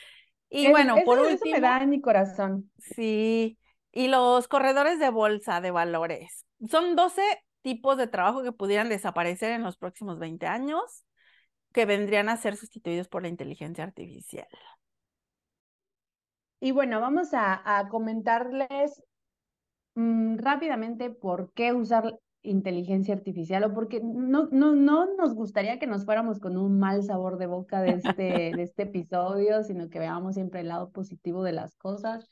[0.50, 1.36] y bueno, por último.
[1.36, 2.70] Eso me da en mi corazón.
[2.78, 3.58] Sí.
[3.92, 6.46] Y los corredores de bolsa de valores.
[6.68, 7.22] Son 12
[7.62, 11.04] tipos de trabajo que pudieran desaparecer en los próximos 20 años,
[11.72, 14.48] que vendrían a ser sustituidos por la inteligencia artificial.
[16.60, 19.02] Y bueno, vamos a, comentarles
[19.94, 25.86] mm, rápidamente por qué usar inteligencia artificial o porque no, no, no nos gustaría que
[25.86, 29.98] nos fuéramos con un mal sabor de boca de este, de este episodio, sino que
[29.98, 32.28] veamos siempre el lado positivo de las cosas.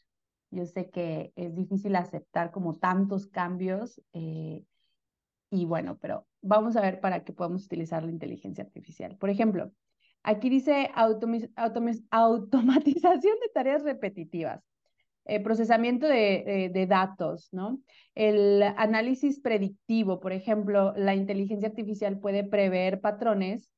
[0.51, 4.65] Yo sé que es difícil aceptar como tantos cambios eh,
[5.51, 9.17] y bueno, pero vamos a ver para qué podemos utilizar la inteligencia artificial.
[9.17, 9.73] Por ejemplo,
[10.23, 14.63] aquí dice automatización de tareas repetitivas.
[15.29, 17.81] Eh, procesamiento de, de, datos, ¿no?
[18.15, 23.69] El análisis predictivo, por ejemplo, la inteligencia artificial puede prever patrones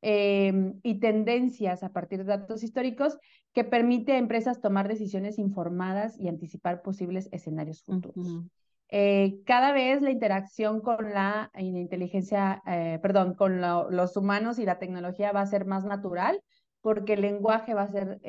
[0.00, 3.18] em, y tendencias a partir de datos históricos
[3.52, 8.44] que permite a empresas tomar decisiones informadas y anticipar posibles escenarios futuros.
[8.88, 14.78] Eh, cada vez la interacción con la inteligencia, eh, perdón, con los humanos y la
[14.78, 16.40] tecnología va a ser más natural
[16.80, 18.20] porque el lenguaje va a ser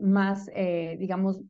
[0.00, 0.50] más,
[0.98, 1.40] digamos,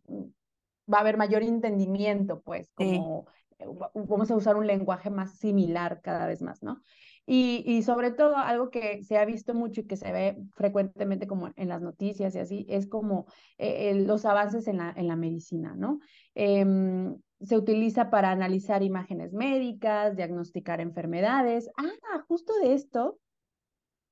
[0.92, 3.26] va a haber mayor entendimiento, pues, como
[3.58, 6.82] eh, vamos a usar un lenguaje más similar cada vez más, ¿no?
[7.26, 11.28] Y, y, sobre todo algo que se ha visto mucho y que se ve frecuentemente
[11.28, 13.26] como en las noticias y así, es como
[13.58, 16.00] eh, los avances en la, en la medicina, ¿no?
[16.34, 21.70] Em, se utiliza para analizar imágenes médicas, diagnosticar enfermedades.
[21.76, 23.18] Ah, justo de esto,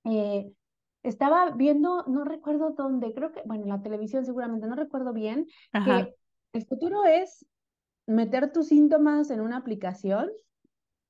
[0.05, 0.53] eh,
[1.03, 5.47] estaba viendo, no recuerdo dónde, creo que, bueno, en la televisión seguramente, no recuerdo bien,
[5.73, 6.15] que
[6.53, 7.47] el futuro es
[8.07, 10.31] meter tus síntomas en una aplicación.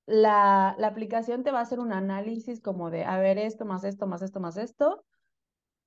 [0.07, 3.85] La, la aplicación te va a hacer un análisis como de, a ver, esto más
[3.85, 5.05] esto, más esto, más esto.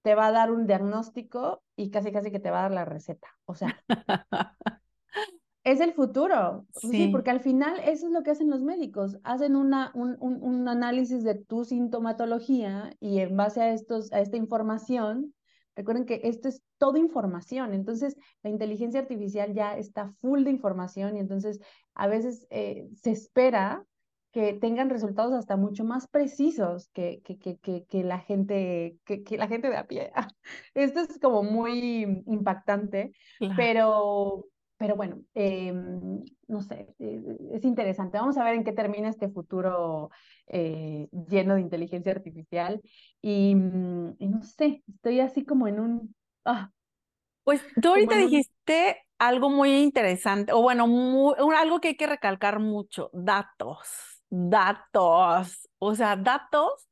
[0.03, 2.85] Te va a dar un diagnóstico y casi, casi que te va a dar la
[2.85, 3.27] receta.
[3.45, 3.83] O sea,
[5.63, 6.65] es el futuro.
[6.73, 7.09] Sí.
[7.11, 9.17] porque al final eso es lo que hacen los médicos.
[9.23, 14.21] Hacen una, un, un, un, análisis de tu sintomatología y en base a, estos, a
[14.21, 15.33] esta información
[15.75, 21.17] Recuerden que esto es toda información, entonces la inteligencia artificial ya está full de información
[21.17, 21.59] y entonces
[21.93, 23.85] a veces eh, se espera
[24.31, 29.47] que tengan resultados hasta mucho más precisos que, que, que, que la, gente, que, la
[29.47, 30.11] gente de a pie.
[30.73, 33.11] Esto es como muy impactante,
[33.57, 34.45] pero,
[34.81, 38.17] pero bueno, em, no sé, eh, es interesante.
[38.17, 40.09] Vamos a ver en qué termina este futuro
[40.47, 42.81] eh, lleno de inteligencia artificial.
[43.21, 46.15] Mm, y, no sé, estoy así como en un...
[46.45, 46.71] Ah,
[47.43, 50.87] Pues tú ahorita dijiste algo muy interesante, o bueno,
[51.55, 53.87] algo que hay que recalcar mucho, datos,
[54.31, 56.89] datos, o sea, datos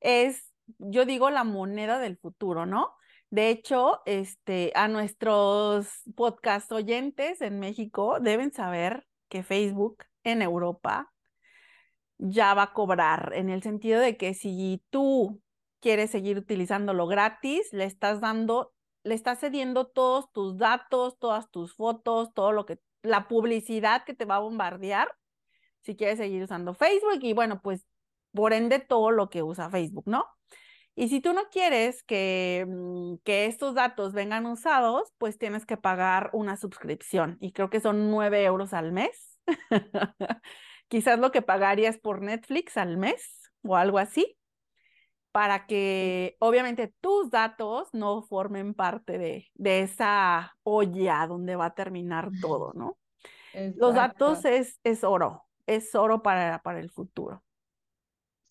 [0.00, 2.92] es, yo digo, la moneda del futuro, ¿no?
[3.32, 11.10] De hecho, este, a nuestros podcast oyentes en México deben saber que Facebook en Europa
[12.18, 15.40] ya va a cobrar, en el sentido de que si tú
[15.80, 21.74] quieres seguir utilizándolo gratis, le estás dando, le estás cediendo todos tus datos, todas tus
[21.74, 25.08] fotos, todo lo que, la publicidad que te va a bombardear
[25.80, 27.86] si quieres seguir usando Facebook y bueno, pues
[28.34, 30.26] por ende todo lo que usa Facebook, ¿no?
[30.94, 35.76] Y si tú no quieres que, mm, que estos datos vengan usados, pues tienes que
[35.76, 39.38] pagar una suscripción y creo que son nueve euros al mes.
[40.88, 44.36] Quizás lo que pagarías por Netflix al mes o algo así,
[45.32, 51.74] para que obviamente tus datos no formen parte de, de esa olla donde va a
[51.74, 52.98] terminar todo, ¿no?
[53.76, 57.42] Los datos es, es oro, es oro para, para el futuro.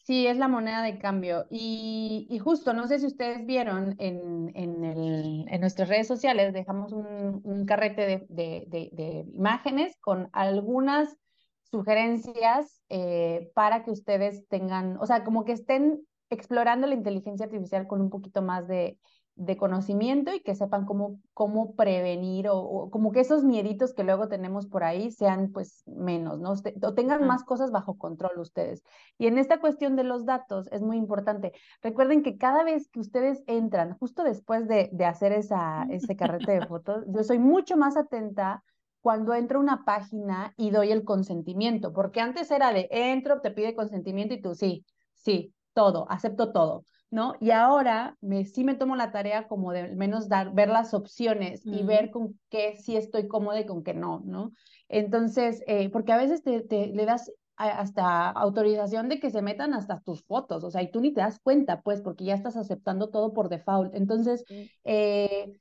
[0.03, 1.45] Sí, es la moneda de cambio.
[1.49, 6.53] Y, y justo, no sé si ustedes vieron en, en, el, en nuestras redes sociales,
[6.53, 11.15] dejamos un, un carrete de, de, de, imágenes con algunas
[11.63, 17.87] sugerencias eh, para que ustedes tengan, o sea, como que estén explorando la inteligencia artificial
[17.87, 18.97] con un poquito más de,
[19.35, 24.27] de conocimiento y que sepan cómo, cómo prevenir o, como que esos mieditos que luego
[24.27, 26.53] tenemos por ahí sean pues menos, ¿no?
[26.83, 28.83] O tengan más cosas bajo control ustedes.
[29.17, 31.53] Y en esta cuestión de los datos es muy importante.
[31.81, 36.51] Recuerden que cada vez que ustedes entran, justo después de, de hacer esa, ese carrete
[36.51, 38.63] de fotos, yo soy mucho más atenta
[39.01, 43.51] cuando entro a una página y doy el consentimiento, porque antes era de entro, te
[43.51, 46.85] pide consentimiento y tú sí, sí, todo, acepto todo.
[47.11, 47.35] ¿No?
[47.41, 50.93] Y ahora me, sí me tomo la tarea como de al menos dar, ver las
[50.93, 54.53] opciones y ver con qué sí estoy cómoda y con qué no, ¿no?
[54.87, 59.73] Entonces, eh, porque a veces te, te, le das hasta autorización de que se metan
[59.73, 62.55] hasta tus fotos, o sea, y tú ni te das cuenta, pues, porque ya estás
[62.55, 63.93] aceptando todo por default.
[63.93, 64.45] Entonces,
[64.83, 65.59] eh,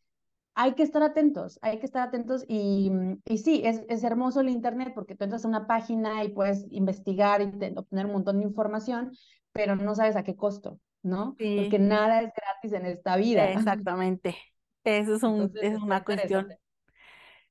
[0.55, 2.91] hay que estar atentos, hay que estar atentos y,
[3.27, 6.67] y sí, es, es, hermoso el Internet porque tú entras a una página y puedes
[6.71, 7.45] investigar y
[7.77, 9.13] obtener un montón de información,
[9.53, 10.79] pero no sabes a qué costo.
[11.03, 11.37] ¿No?
[11.39, 13.51] Porque nada es gratis en esta vida.
[13.53, 14.37] Exactamente.
[14.85, 16.49] Eso es, un, es una cuestión.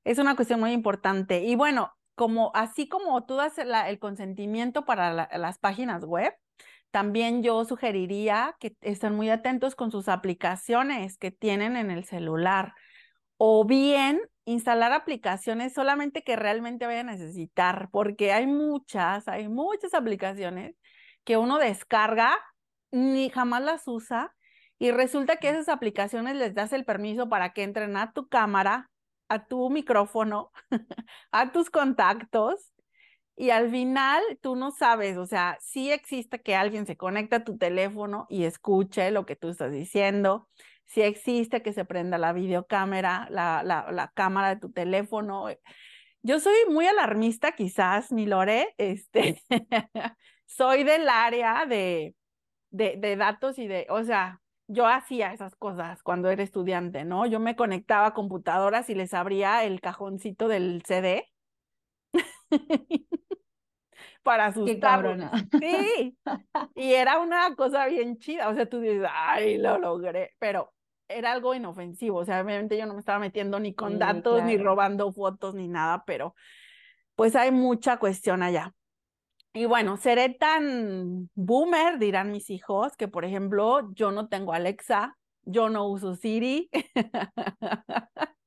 [0.04, 1.44] Es una cuestión muy importante.
[1.44, 6.34] Y bueno, como así como tú das el consentimiento para las páginas web,
[6.92, 12.74] también yo sugeriría que estén muy atentos con sus aplicaciones que tienen en el celular.
[13.38, 19.94] O bien instalar aplicaciones solamente que realmente vaya a necesitar, porque hay muchas, hay muchas
[19.94, 20.76] aplicaciones
[21.24, 22.36] que uno descarga
[22.92, 24.36] ni jamás las usa
[24.78, 28.90] y resulta que esas aplicaciones les das el permiso para que entren a tu cámara,
[29.28, 30.52] a tu micrófono,
[31.32, 32.74] a tus contactos
[33.40, 37.44] y al final tú no sabes, o sea, sí existe que alguien se conecte a
[37.46, 40.50] tu teléfono y escuche lo que tú estás diciendo,
[40.86, 45.46] sí existe que se prenda la videocámara, la, la, la cámara de tu teléfono.
[46.22, 49.42] Yo soy muy alarmista quizás, mi Lore, este,
[50.46, 52.16] soy del área de,
[52.70, 57.26] de, de datos y de, o sea, yo hacía esas cosas cuando era estudiante, ¿no?
[57.26, 61.26] Yo me conectaba a computadoras y les abría el cajoncito del CD
[64.24, 65.32] para asustarlos.
[65.60, 66.18] Sí,
[66.76, 70.74] y era una cosa bien chida, o sea, tú dices, ay, lo logré, pero
[71.08, 74.58] era algo inofensivo, o sea, obviamente yo no me estaba metiendo ni con datos, ni
[74.58, 76.36] robando fotos, ni nada, pero
[77.16, 78.76] pues hay mucha cuestión allá.
[79.54, 85.18] Y bueno, seré tan boomer, dirán mis hijos, que por ejemplo, yo no tengo Alexa,
[85.44, 86.70] yo no uso Siri,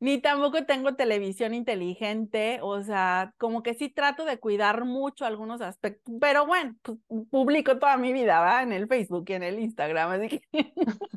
[0.00, 5.60] ni tampoco tengo televisión inteligente, o sea, como que sí trato de cuidar mucho algunos
[5.60, 6.98] aspectos, pero bueno, pues,
[7.30, 8.62] publico toda mi vida, ¿va?
[8.62, 10.42] En el Facebook y en el Instagram, así que...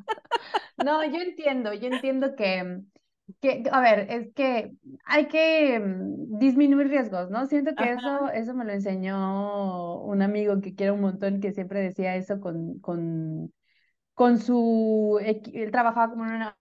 [0.85, 2.83] no, yo entiendo, yo entiendo que
[3.41, 4.73] que, a ver, es que
[5.05, 7.45] hay que mm, disminuir riesgos, ¿no?
[7.47, 11.81] Siento que eso, eso me lo enseñó un amigo que quiero un montón, que siempre
[11.81, 13.53] decía eso con, con,
[14.13, 16.57] con su, él trabajaba como en una,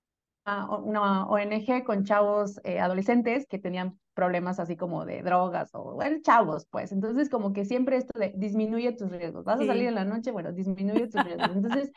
[0.81, 6.18] una ONG con chavos eh, adolescentes que tenían problemas así como de drogas o bueno,
[6.22, 6.93] chavos, pues.
[6.93, 9.45] Entonces, como que siempre esto de disminuye tus riesgos.
[9.45, 11.57] Vas a salir en la noche, bueno, disminuye tus riesgos.
[11.57, 11.93] Entonces,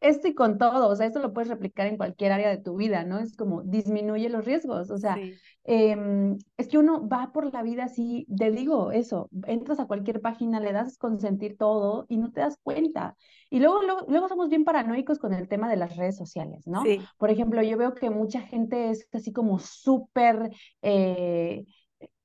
[0.00, 2.76] esto y con todo, o sea, esto lo puedes replicar en cualquier área de tu
[2.76, 3.18] vida, ¿no?
[3.18, 5.18] Es como disminuye los riesgos, o sea,
[5.64, 10.20] em, es que uno va por la vida así, te digo eso, entras a cualquier
[10.20, 13.16] página, le das consentir todo y no te das cuenta.
[13.50, 16.82] Y luego, luego, somos bien paranoicos con el tema de las redes sociales, ¿no?
[17.18, 20.50] Por ejemplo, yo veo que mucha gente es así como súper...
[20.82, 21.64] Eh,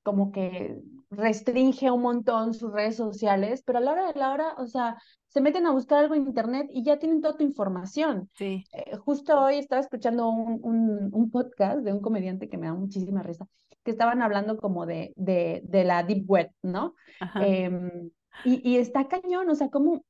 [0.02, 0.80] como que
[1.10, 4.96] restringe un montón sus redes sociales, pero a la hora de la hora, o sea,
[5.30, 8.28] se meten a buscar algo en internet y ya tienen toda tu información.
[8.34, 8.64] Sí.
[8.72, 13.22] Eh, justo hoy estaba escuchando un, un, podcast de un comediante que me da muchísima
[13.22, 13.46] risa,
[13.84, 16.94] que estaban hablando como de, de, de la deep web, ¿no?
[17.36, 18.10] Em,
[18.44, 20.04] y, y está cañón, o sea, como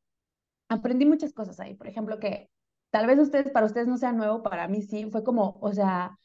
[0.68, 1.74] aprendí muchas cosas ahí.
[1.74, 2.48] Por ejemplo, que
[2.88, 6.16] tal vez ustedes, para ustedes no sea nuevo, para mí sí, fue como, o sea,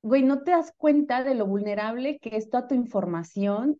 [0.00, 3.78] güey, no te das cuenta de lo vulnerable que es toda tu información,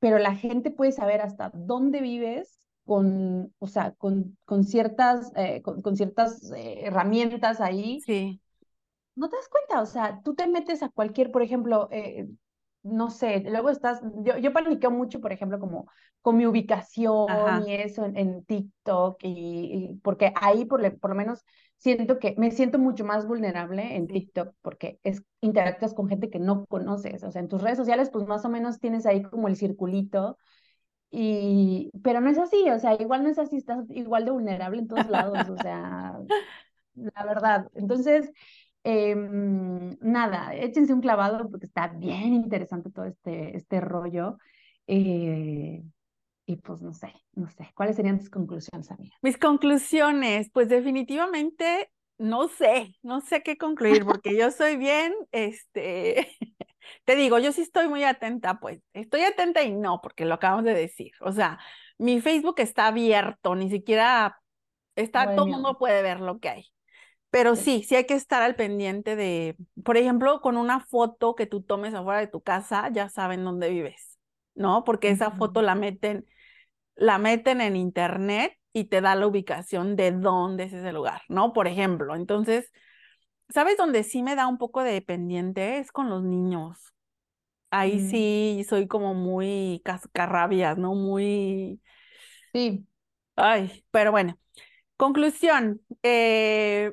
[0.00, 5.62] pero la gente puede saber hasta dónde vives con, o sea, con, con ciertas, eh,
[5.62, 8.00] con, ciertas eh, herramientas ahí.
[8.00, 8.40] Sí.
[9.14, 12.28] No te das cuenta, o sea, tú te metes a cualquier, por ejemplo, eh,
[12.82, 15.86] no sé, luego estás, yo, yo paniqueo mucho, por ejemplo, como
[16.22, 17.28] con mi ubicación
[17.66, 21.44] y eso en, TikTok, y, porque ahí por, por lo menos
[21.76, 26.38] siento que me siento mucho más vulnerable en TikTok porque es, interactúas con gente que
[26.38, 29.48] no conoces, o sea, en tus redes sociales pues más o menos tienes ahí como
[29.48, 30.38] el circulito,
[31.12, 34.80] y, pero no es así, o sea, igual no es así, estás igual de vulnerable
[34.80, 36.18] en todos lados, o sea,
[36.94, 37.68] la verdad.
[37.74, 38.32] Entonces,
[38.84, 44.38] Em, nada, échense un clavado porque está bien interesante todo este, este rollo.
[44.86, 45.82] Eh,
[46.44, 49.14] y pues no sé, no sé, ¿cuáles serían tus conclusiones, amiga?
[49.22, 56.28] Mis conclusiones, pues definitivamente no sé, no sé qué concluir porque yo soy bien, este,
[57.04, 60.64] te digo, yo sí estoy muy atenta, pues estoy atenta y no, porque lo acabamos
[60.64, 61.12] de decir.
[61.20, 61.58] O sea,
[61.98, 64.40] mi Facebook está abierto, ni siquiera
[64.96, 66.72] está, todo el mundo puede ver lo que hay.
[67.30, 71.46] Pero sí, sí hay que estar al pendiente de, por ejemplo, con una foto que
[71.46, 74.18] tú tomes afuera de tu casa, ya saben dónde vives,
[74.54, 74.84] ¿no?
[74.84, 76.26] Porque esa foto la meten,
[76.94, 81.54] la meten en internet y te da la ubicación de dónde es ese lugar, ¿no?
[81.54, 82.70] Por ejemplo, entonces,
[83.52, 85.78] ¿sabes dónde sí me da un poco de pendiente?
[85.78, 86.78] Es con los niños.
[87.70, 88.10] Ahí mm.
[88.10, 90.94] sí soy como muy cascarrabias, ¿no?
[90.94, 91.80] Muy...
[92.52, 92.86] Sí.
[93.36, 94.38] Ay, pero bueno.
[94.96, 96.92] Conclusión, eh,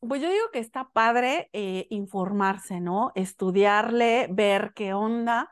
[0.00, 3.12] pues yo digo que está padre eh, informarse, ¿no?
[3.14, 5.50] Estudiarle, ver qué onda.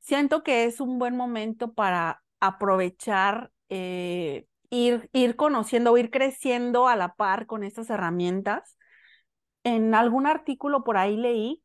[0.00, 6.88] Siento que es un buen momento para aprovechar, eh, ir, ir conociendo o ir creciendo
[6.88, 8.75] a la par con estas herramientas.
[9.66, 11.64] En algún artículo por ahí leí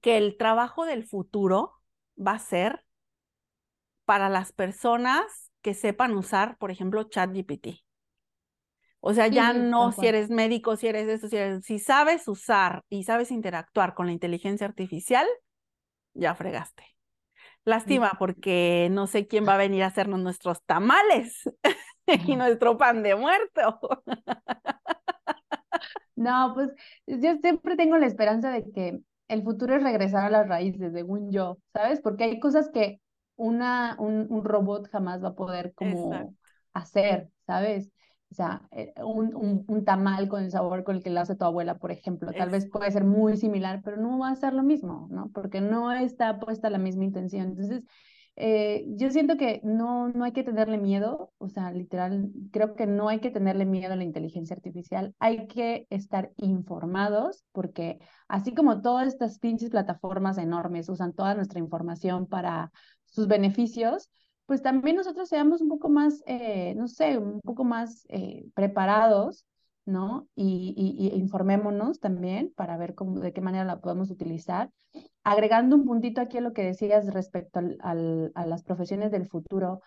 [0.00, 1.82] que el trabajo del futuro
[2.16, 2.84] va a ser
[4.04, 7.82] para las personas que sepan usar, por ejemplo, ChatGPT.
[9.00, 12.84] O sea, ya no si eres médico, si eres eso, si eres, si sabes usar
[12.88, 15.26] y sabes interactuar con la inteligencia artificial,
[16.14, 16.84] ya fregaste.
[17.64, 21.42] Lástima porque no sé quién va a venir a hacernos nuestros tamales
[22.28, 23.80] y nuestro pan de muerto.
[26.20, 26.70] No, pues
[27.06, 31.32] yo siempre tengo la esperanza de que el futuro es regresar a las raíces, según
[31.32, 32.02] yo, ¿sabes?
[32.02, 33.00] Porque hay cosas que
[33.36, 36.36] una, un, un robot jamás va a poder como
[36.74, 37.90] hacer, ¿sabes?
[38.30, 41.46] O sea, eh, un, un, tamal con el sabor con el que lo hace tu
[41.46, 44.62] abuela, por ejemplo, tal vez puede ser muy similar, pero no va a ser lo
[44.62, 45.30] mismo, ¿no?
[45.32, 47.46] Porque no está puesta la misma intención.
[47.48, 47.82] Entonces,
[48.42, 52.86] eh, yo siento que no, no hay que tenerle miedo, o sea, literal, creo que
[52.86, 58.54] no hay que tenerle miedo a la inteligencia artificial, hay que estar informados, porque así
[58.54, 62.72] como todas estas pinches plataformas enormes usan toda nuestra información para
[63.04, 64.08] sus beneficios,
[64.46, 69.44] pues también nosotros seamos un poco más, eh, no sé, un poco más eh, preparados,
[69.84, 70.28] ¿no?
[70.34, 74.70] Y, informémonos también para ver cómo, de qué manera la podemos utilizar.
[75.24, 77.94] Agregando un puntito aquí a lo que decías respecto a
[78.46, 79.80] las profesiones del futuro,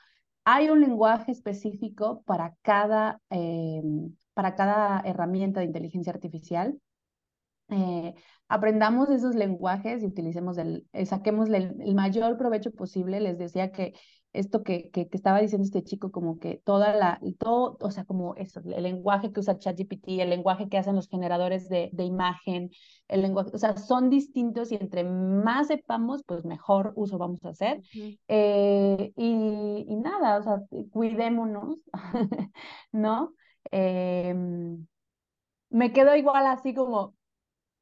[0.46, 3.82] hay un lenguaje específico para cada, eh,
[4.34, 6.80] para cada herramienta de inteligencia artificial.
[8.48, 13.20] Aprendamos esos lenguajes y utilicemos el, saquemos el, el, mayor provecho posible.
[13.20, 13.94] Les decía que
[14.34, 18.36] esto que, que, estaba diciendo este chico, como que toda la, todo, o sea, como
[18.36, 22.72] eso, el lenguaje que usa ChatGPT, el lenguaje que hacen los generadores de, de imagen,
[23.08, 27.50] el lenguaje, o sea, son distintos y entre más sepamos, pues mejor uso vamos a
[27.50, 27.82] hacer.
[28.28, 30.62] Eh, y, y, nada, o sea,
[30.92, 31.80] cuidémonos,
[32.92, 33.34] ¿no?
[33.72, 34.86] Em,
[35.70, 37.16] me quedo igual así como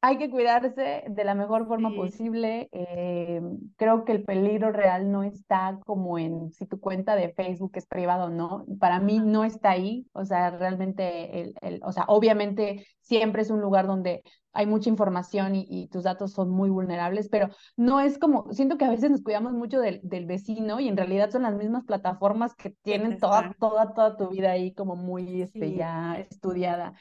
[0.04, 2.68] hay que cuidarse de la mejor forma posible.
[2.72, 3.40] Eh,
[3.76, 7.86] creo que el peligro real no está como en si tu cuenta de Facebook es
[7.86, 8.66] privada o no.
[8.80, 10.04] Para mí no está ahí.
[10.12, 14.90] O sea, realmente, el, el, o sea, obviamente siempre es un lugar donde hay mucha
[14.90, 19.10] información y, tus datos son muy vulnerables, pero no es como, siento que a veces
[19.10, 23.18] nos cuidamos mucho del, del vecino y en realidad son las mismas plataformas que tienen
[23.18, 26.94] toda, toda, toda tu vida ahí como muy este, ya estudiada.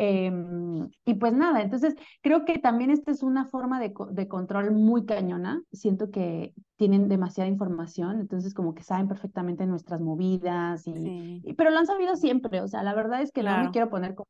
[0.00, 4.70] Em, y pues nada, entonces creo que también esta es una forma de, de, control
[4.70, 5.60] muy cañona.
[5.72, 11.78] Siento que tienen demasiada información, entonces como que saben perfectamente nuestras movidas, y, pero lo
[11.78, 12.60] han sabido siempre.
[12.60, 14.28] O sea, la verdad es que no me quiero poner como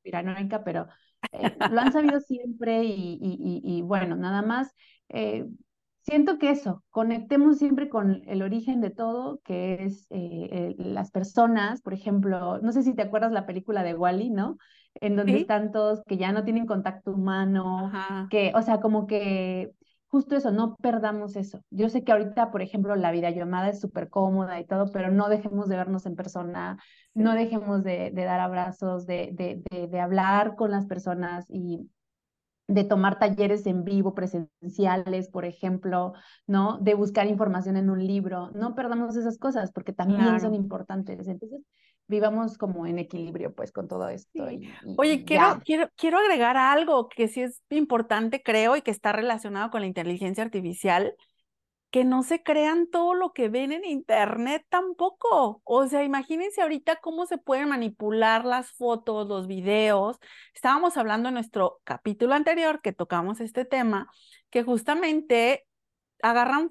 [0.00, 0.86] piranoica, pero
[1.32, 4.74] eh, lo han sabido siempre y, y, y, bueno, nada más.
[5.10, 5.46] Eh,
[6.00, 11.82] siento que eso, conectemos siempre con el origen de todo, que es eh, las personas,
[11.82, 14.56] por ejemplo, no sé si te acuerdas la película de Wally, ¿no?
[14.94, 17.92] En donde están todos que ya no tienen contacto humano,
[18.28, 19.72] que, o sea, como que
[20.08, 21.62] justo eso, no perdamos eso.
[21.70, 25.28] Yo sé que ahorita, por ejemplo, la videollamada es súper cómoda y todo, pero no
[25.28, 26.78] dejemos de vernos en persona,
[27.14, 31.90] no dejemos de, de dar abrazos, de, de, de, de hablar con las personas y
[32.68, 36.12] de tomar talleres en vivo presenciales, por ejemplo,
[36.46, 36.78] ¿no?
[36.78, 38.50] De buscar información en un libro.
[38.52, 41.26] No perdamos esas cosas porque también son importantes.
[41.26, 41.62] Entonces,
[42.10, 44.44] vivamos como en equilibrio pues con todo esto.
[44.98, 49.70] Oye, quiero, quiero, quiero agregar algo que sí es importante, creo, y que está relacionado
[49.70, 51.14] con la inteligencia artificial,
[51.90, 55.62] que no se crean todo lo que ven en internet tampoco.
[55.64, 60.18] O sea, imagínense ahorita cómo se pueden manipular las fotos, los videos.
[60.54, 64.10] Estábamos hablando en nuestro capítulo anterior que tocamos este tema,
[64.50, 65.66] que justamente
[66.22, 66.70] agarran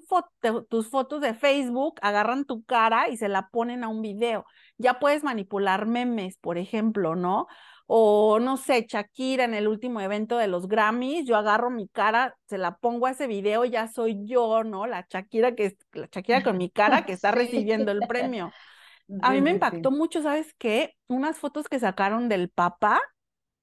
[0.68, 4.46] tus fotos de Facebook, agarran tu cara y se la ponen a un video.
[4.80, 7.46] Ya puedes manipular memes, por ejemplo, ¿no?
[7.86, 12.36] O no sé, Shakira en el último evento de los Grammys, yo agarro mi cara,
[12.46, 14.86] se la pongo a ese video, ya soy yo, ¿no?
[14.86, 18.52] La Shakira que la Shakira con mi cara que está recibiendo el premio.
[19.22, 20.94] A mí me impactó mucho, ¿sabes qué?
[21.08, 23.00] Unas fotos que sacaron del Papa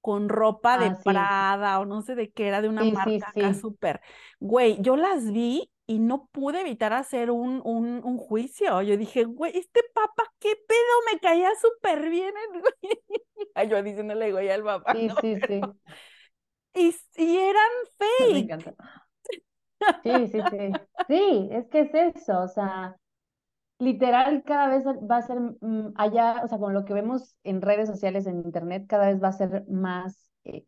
[0.01, 3.53] con ropa de ah, Prada o no sé de qué era, de una marca acá
[3.53, 4.01] súper.
[4.39, 8.81] Güey, yo las vi y no pude evitar hacer un, un, un, juicio.
[8.81, 12.33] Yo dije, güey, este papa, qué pedo, me caía súper bien.
[13.55, 14.93] Ay, yo diciéndole, güey, al papá.
[14.93, 15.61] Sí, sí, sí.
[16.73, 18.33] Y, y eran fake.
[18.33, 18.75] Me encanta.
[20.03, 20.71] Sí, sí, sí.
[21.07, 22.97] Sí, es que es eso, o sea,
[23.79, 27.61] literal cada vez va a ser mm, allá, o sea, con lo que vemos en
[27.61, 30.65] redes sociales, en internet, cada vez va a ser más eh,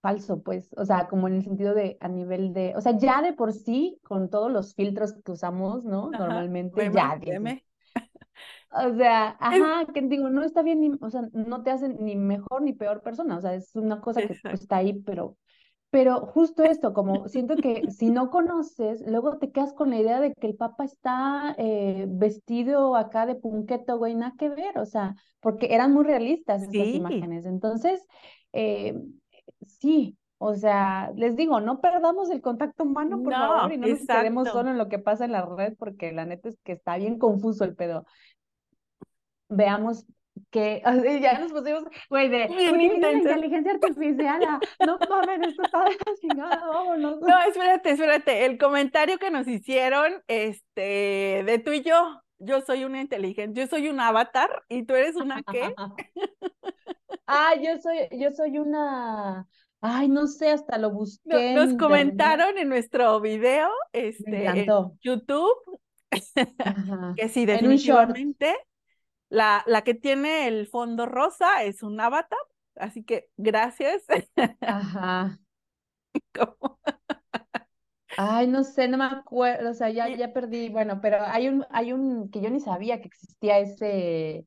[0.00, 3.22] falso, pues, o sea, como en el sentido de a nivel de, o sea, ya
[3.22, 6.10] de por sí, con todos los filtros que usamos, ¿no?
[6.10, 7.18] Normalmente, ya.
[8.72, 12.16] O sea, ajá, que digo, no está bien, ni, o sea, no te hacen ni
[12.16, 15.36] mejor ni peor persona, o sea, es una cosa que pues, está ahí, pero,
[15.90, 20.20] pero justo esto, como siento que si no conoces, luego te quedas con la idea
[20.20, 24.86] de que el Papa está eh, vestido acá de punqueto, güey, nada que ver, o
[24.86, 28.06] sea, porque eran muy realistas esas imágenes, entonces,
[28.52, 28.94] eh,
[29.66, 34.06] sí, o sea, les digo, no perdamos el contacto humano, por favor, y no nos
[34.06, 36.96] quedemos solo en lo que pasa en la red, porque la neta es que está
[36.96, 38.06] bien confuso el pedo.
[39.48, 40.06] Veamos
[40.50, 40.82] que
[41.22, 44.40] ya nos pusimos, güey, de la inteligencia artificial,
[44.86, 45.84] no mames, esto está
[46.20, 47.20] chingada, vámonos.
[47.20, 52.84] No, espérate, espérate, el comentario que nos hicieron, este, de tú y yo, yo soy
[52.84, 55.74] una inteligente, yo soy un avatar y tú eres una qué?
[57.30, 59.46] ah, yo soy, yo soy una,
[59.80, 61.54] ay, no sé, hasta lo busqué.
[61.54, 64.66] Nos, comentaron en nuestro video, este, en
[65.00, 65.80] YouTube,
[67.16, 68.56] que sí, definitivamente,
[69.28, 72.38] la, la que tiene el fondo rosa es un avatar,
[72.76, 74.04] así que gracias.
[74.60, 75.38] Ajá.
[78.16, 81.64] Ay, no sé, no me acuerdo, o sea, ya, ya perdí, bueno, pero hay un,
[81.70, 84.46] hay un, que yo ni sabía que existía ese,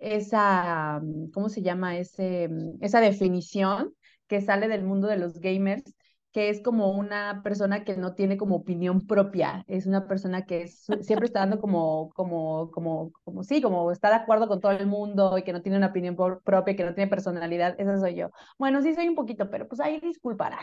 [0.00, 1.98] esa, mm, ¿cómo se llama?
[1.98, 3.94] Ese, mm, esa definición
[4.28, 5.84] que sale del mundo de los gamers,
[6.32, 10.66] que es como una persona que no tiene como opinión propia, es una persona que
[10.66, 14.86] siempre está dando como, como, como, como, sí, como está de acuerdo con todo el
[14.86, 18.30] mundo y que no tiene una opinión propia, que no tiene personalidad, esa soy yo.
[18.58, 20.60] Bueno, sí soy un poquito, pero pues ahí disculpará.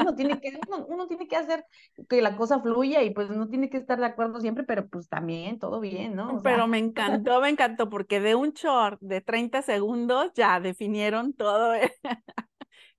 [0.00, 0.58] uno, tiene que,
[0.88, 1.64] uno, tiene que hacer
[2.08, 5.08] que la cosa fluya y pues no tiene que estar de acuerdo siempre, pero pues
[5.08, 6.40] también, todo bien, ¿no?
[6.42, 11.72] pero me encantó, me encantó, porque de un short de 30 segundos ya definieron todo.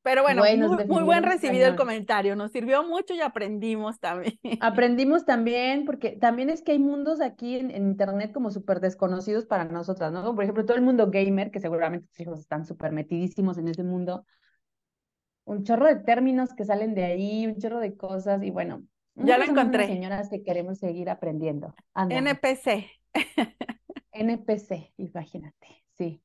[0.07, 0.41] Pero bueno,
[0.87, 4.39] muy, buen recibido el comentario, nos sirvió mucho y aprendimos también.
[4.61, 9.65] Aprendimos también, porque también es que hay mundos aquí en, Internet como súper desconocidos para
[9.65, 10.33] nosotras, ¿no?
[10.33, 13.83] Por ejemplo, todo el mundo gamer, que seguramente tus hijos están súper metidísimos en ese
[13.83, 14.25] mundo,
[15.43, 18.83] un chorro de términos que salen de ahí, un chorro de cosas y bueno.
[19.15, 19.87] Ya lo encontré.
[19.87, 21.75] señoras que queremos seguir aprendiendo.
[21.95, 22.85] NPC.
[24.13, 26.21] NPC, imagínate, sí.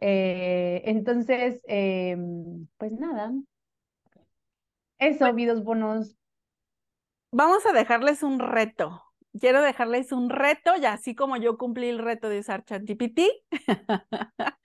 [0.00, 3.32] Eh, entonces, em, pues nada.
[4.98, 6.16] Eso, videos bonos.
[7.32, 9.02] Vamos a dejarles un reto.
[9.38, 13.20] Quiero dejarles un reto, y así como yo cumplí el reto de usar ChatGPT,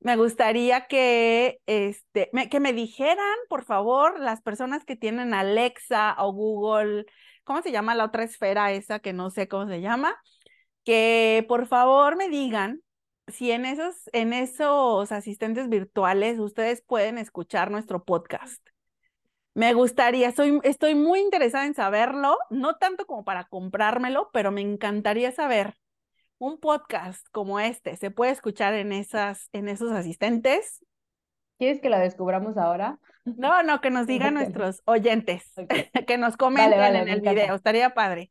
[0.00, 6.32] me gustaría que, este, que me dijeran, por favor, las personas que tienen Alexa o
[6.32, 7.06] Google,
[7.42, 10.14] ¿cómo se llama la otra esfera esa que no sé cómo se llama?
[10.84, 12.82] Que por favor me digan
[13.28, 18.66] si en esos, en esos asistentes virtuales ustedes pueden escuchar nuestro podcast.
[19.54, 24.60] Me gustaría, soy, estoy muy interesada en saberlo, no tanto como para comprármelo, pero me
[24.60, 25.74] encantaría saber
[26.38, 30.84] un podcast como este, ¿se puede escuchar en, esas, en esos asistentes?
[31.58, 33.00] ¿Quieres que lo descubramos ahora?
[33.24, 35.52] No, no, que nos digan nuestros oyentes,
[36.06, 38.30] que nos comenten en el video, estaría padre.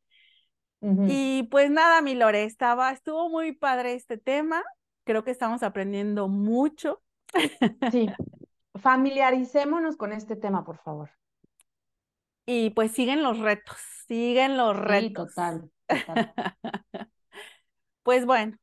[0.80, 4.64] Y pues nada, mi Lore, estaba, estuvo muy padre este tema,
[5.08, 7.02] creo que estamos aprendiendo mucho.
[7.92, 8.08] Sí,
[8.76, 11.10] familiaricémonos con este tema, por favor.
[12.46, 13.78] Y pues siguen los retos,
[14.08, 15.34] siguen los retos.
[15.34, 16.34] total, total.
[18.04, 18.58] Pues bueno.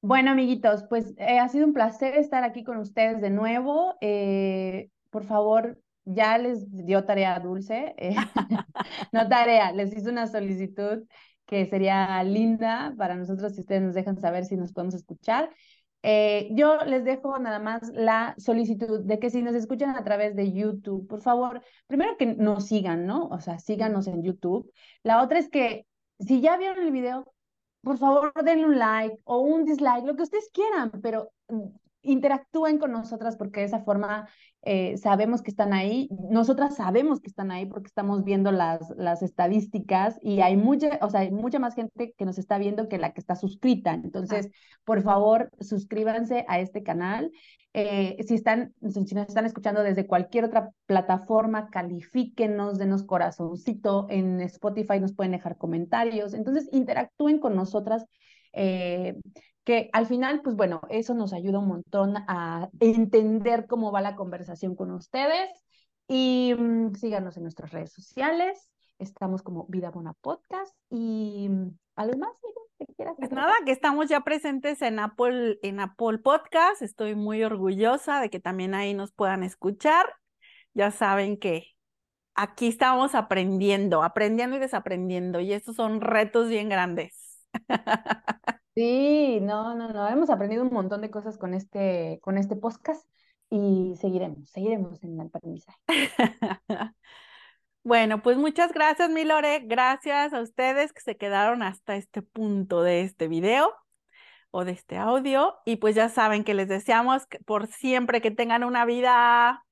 [0.00, 3.96] Bueno, amiguitos, pues eh, ha sido un placer estar aquí con ustedes de nuevo.
[4.00, 8.14] Eh, por favor, ya les dio tarea dulce, eh,
[9.12, 11.04] no tarea, les hice una solicitud
[11.48, 15.50] que sería linda para nosotros si ustedes nos dejan saber si nos podemos escuchar.
[16.50, 20.52] yo les dejo nada más la solicitud de que si nos escuchan a través de
[20.52, 23.28] YouTube, por favor, primero que nos sigan, ¿no?
[23.28, 24.70] O sea, síganos en YouTube.
[25.02, 25.86] La otra es que
[26.20, 27.32] si ya vieron el video,
[27.82, 31.68] por favor denle un like o un dislike, lo que ustedes quieran, pero mm,
[32.02, 34.28] interactúen con nosotras porque de esa forma
[34.62, 39.22] eh, sabemos que están ahí, nosotras sabemos que están ahí porque estamos viendo las, las
[39.22, 42.98] estadísticas y hay mucha, o sea, hay mucha más gente que nos está viendo que
[42.98, 43.94] la que está suscrita.
[43.94, 44.50] Entonces,
[44.84, 47.30] por favor, suscríbanse a este canal.
[47.74, 54.06] Eh, si, están, si nos están escuchando desde cualquier otra plataforma, califíquenos, denos corazoncito.
[54.10, 56.34] En Spotify nos pueden dejar comentarios.
[56.34, 58.04] Entonces, interactúen con nosotras.
[58.52, 59.14] Eh,
[59.68, 64.16] que al final, pues bueno, eso nos ayuda un montón a entender cómo va la
[64.16, 65.50] conversación con ustedes
[66.08, 68.70] y mm, síganos en nuestras redes sociales.
[68.98, 72.32] Estamos como Vida Bona Podcast y mm, algo más,
[73.18, 76.80] pues nada, que estamos ya presentes en Apple, en Apple Podcast.
[76.80, 80.06] Estoy muy orgullosa de que también ahí nos puedan escuchar.
[80.72, 81.66] Ya saben que
[82.34, 87.27] aquí estamos aprendiendo, aprendiendo y desaprendiendo, y estos son retos bien grandes.
[88.74, 93.04] Sí, no, no, no, hemos aprendido un montón de cosas con este, con este podcast
[93.50, 95.78] y seguiremos, seguiremos en el aprendizaje.
[97.88, 99.60] Bueno, pues muchas gracias, mi Lore.
[99.64, 103.72] Gracias a ustedes que se quedaron hasta este punto de este video
[104.50, 105.54] o de este audio.
[105.64, 109.64] Y pues ya saben que les deseamos por siempre que tengan una vida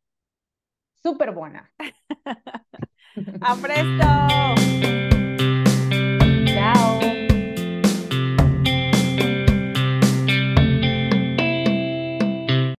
[1.03, 1.71] súper buena.
[3.43, 5.26] ¡A presto!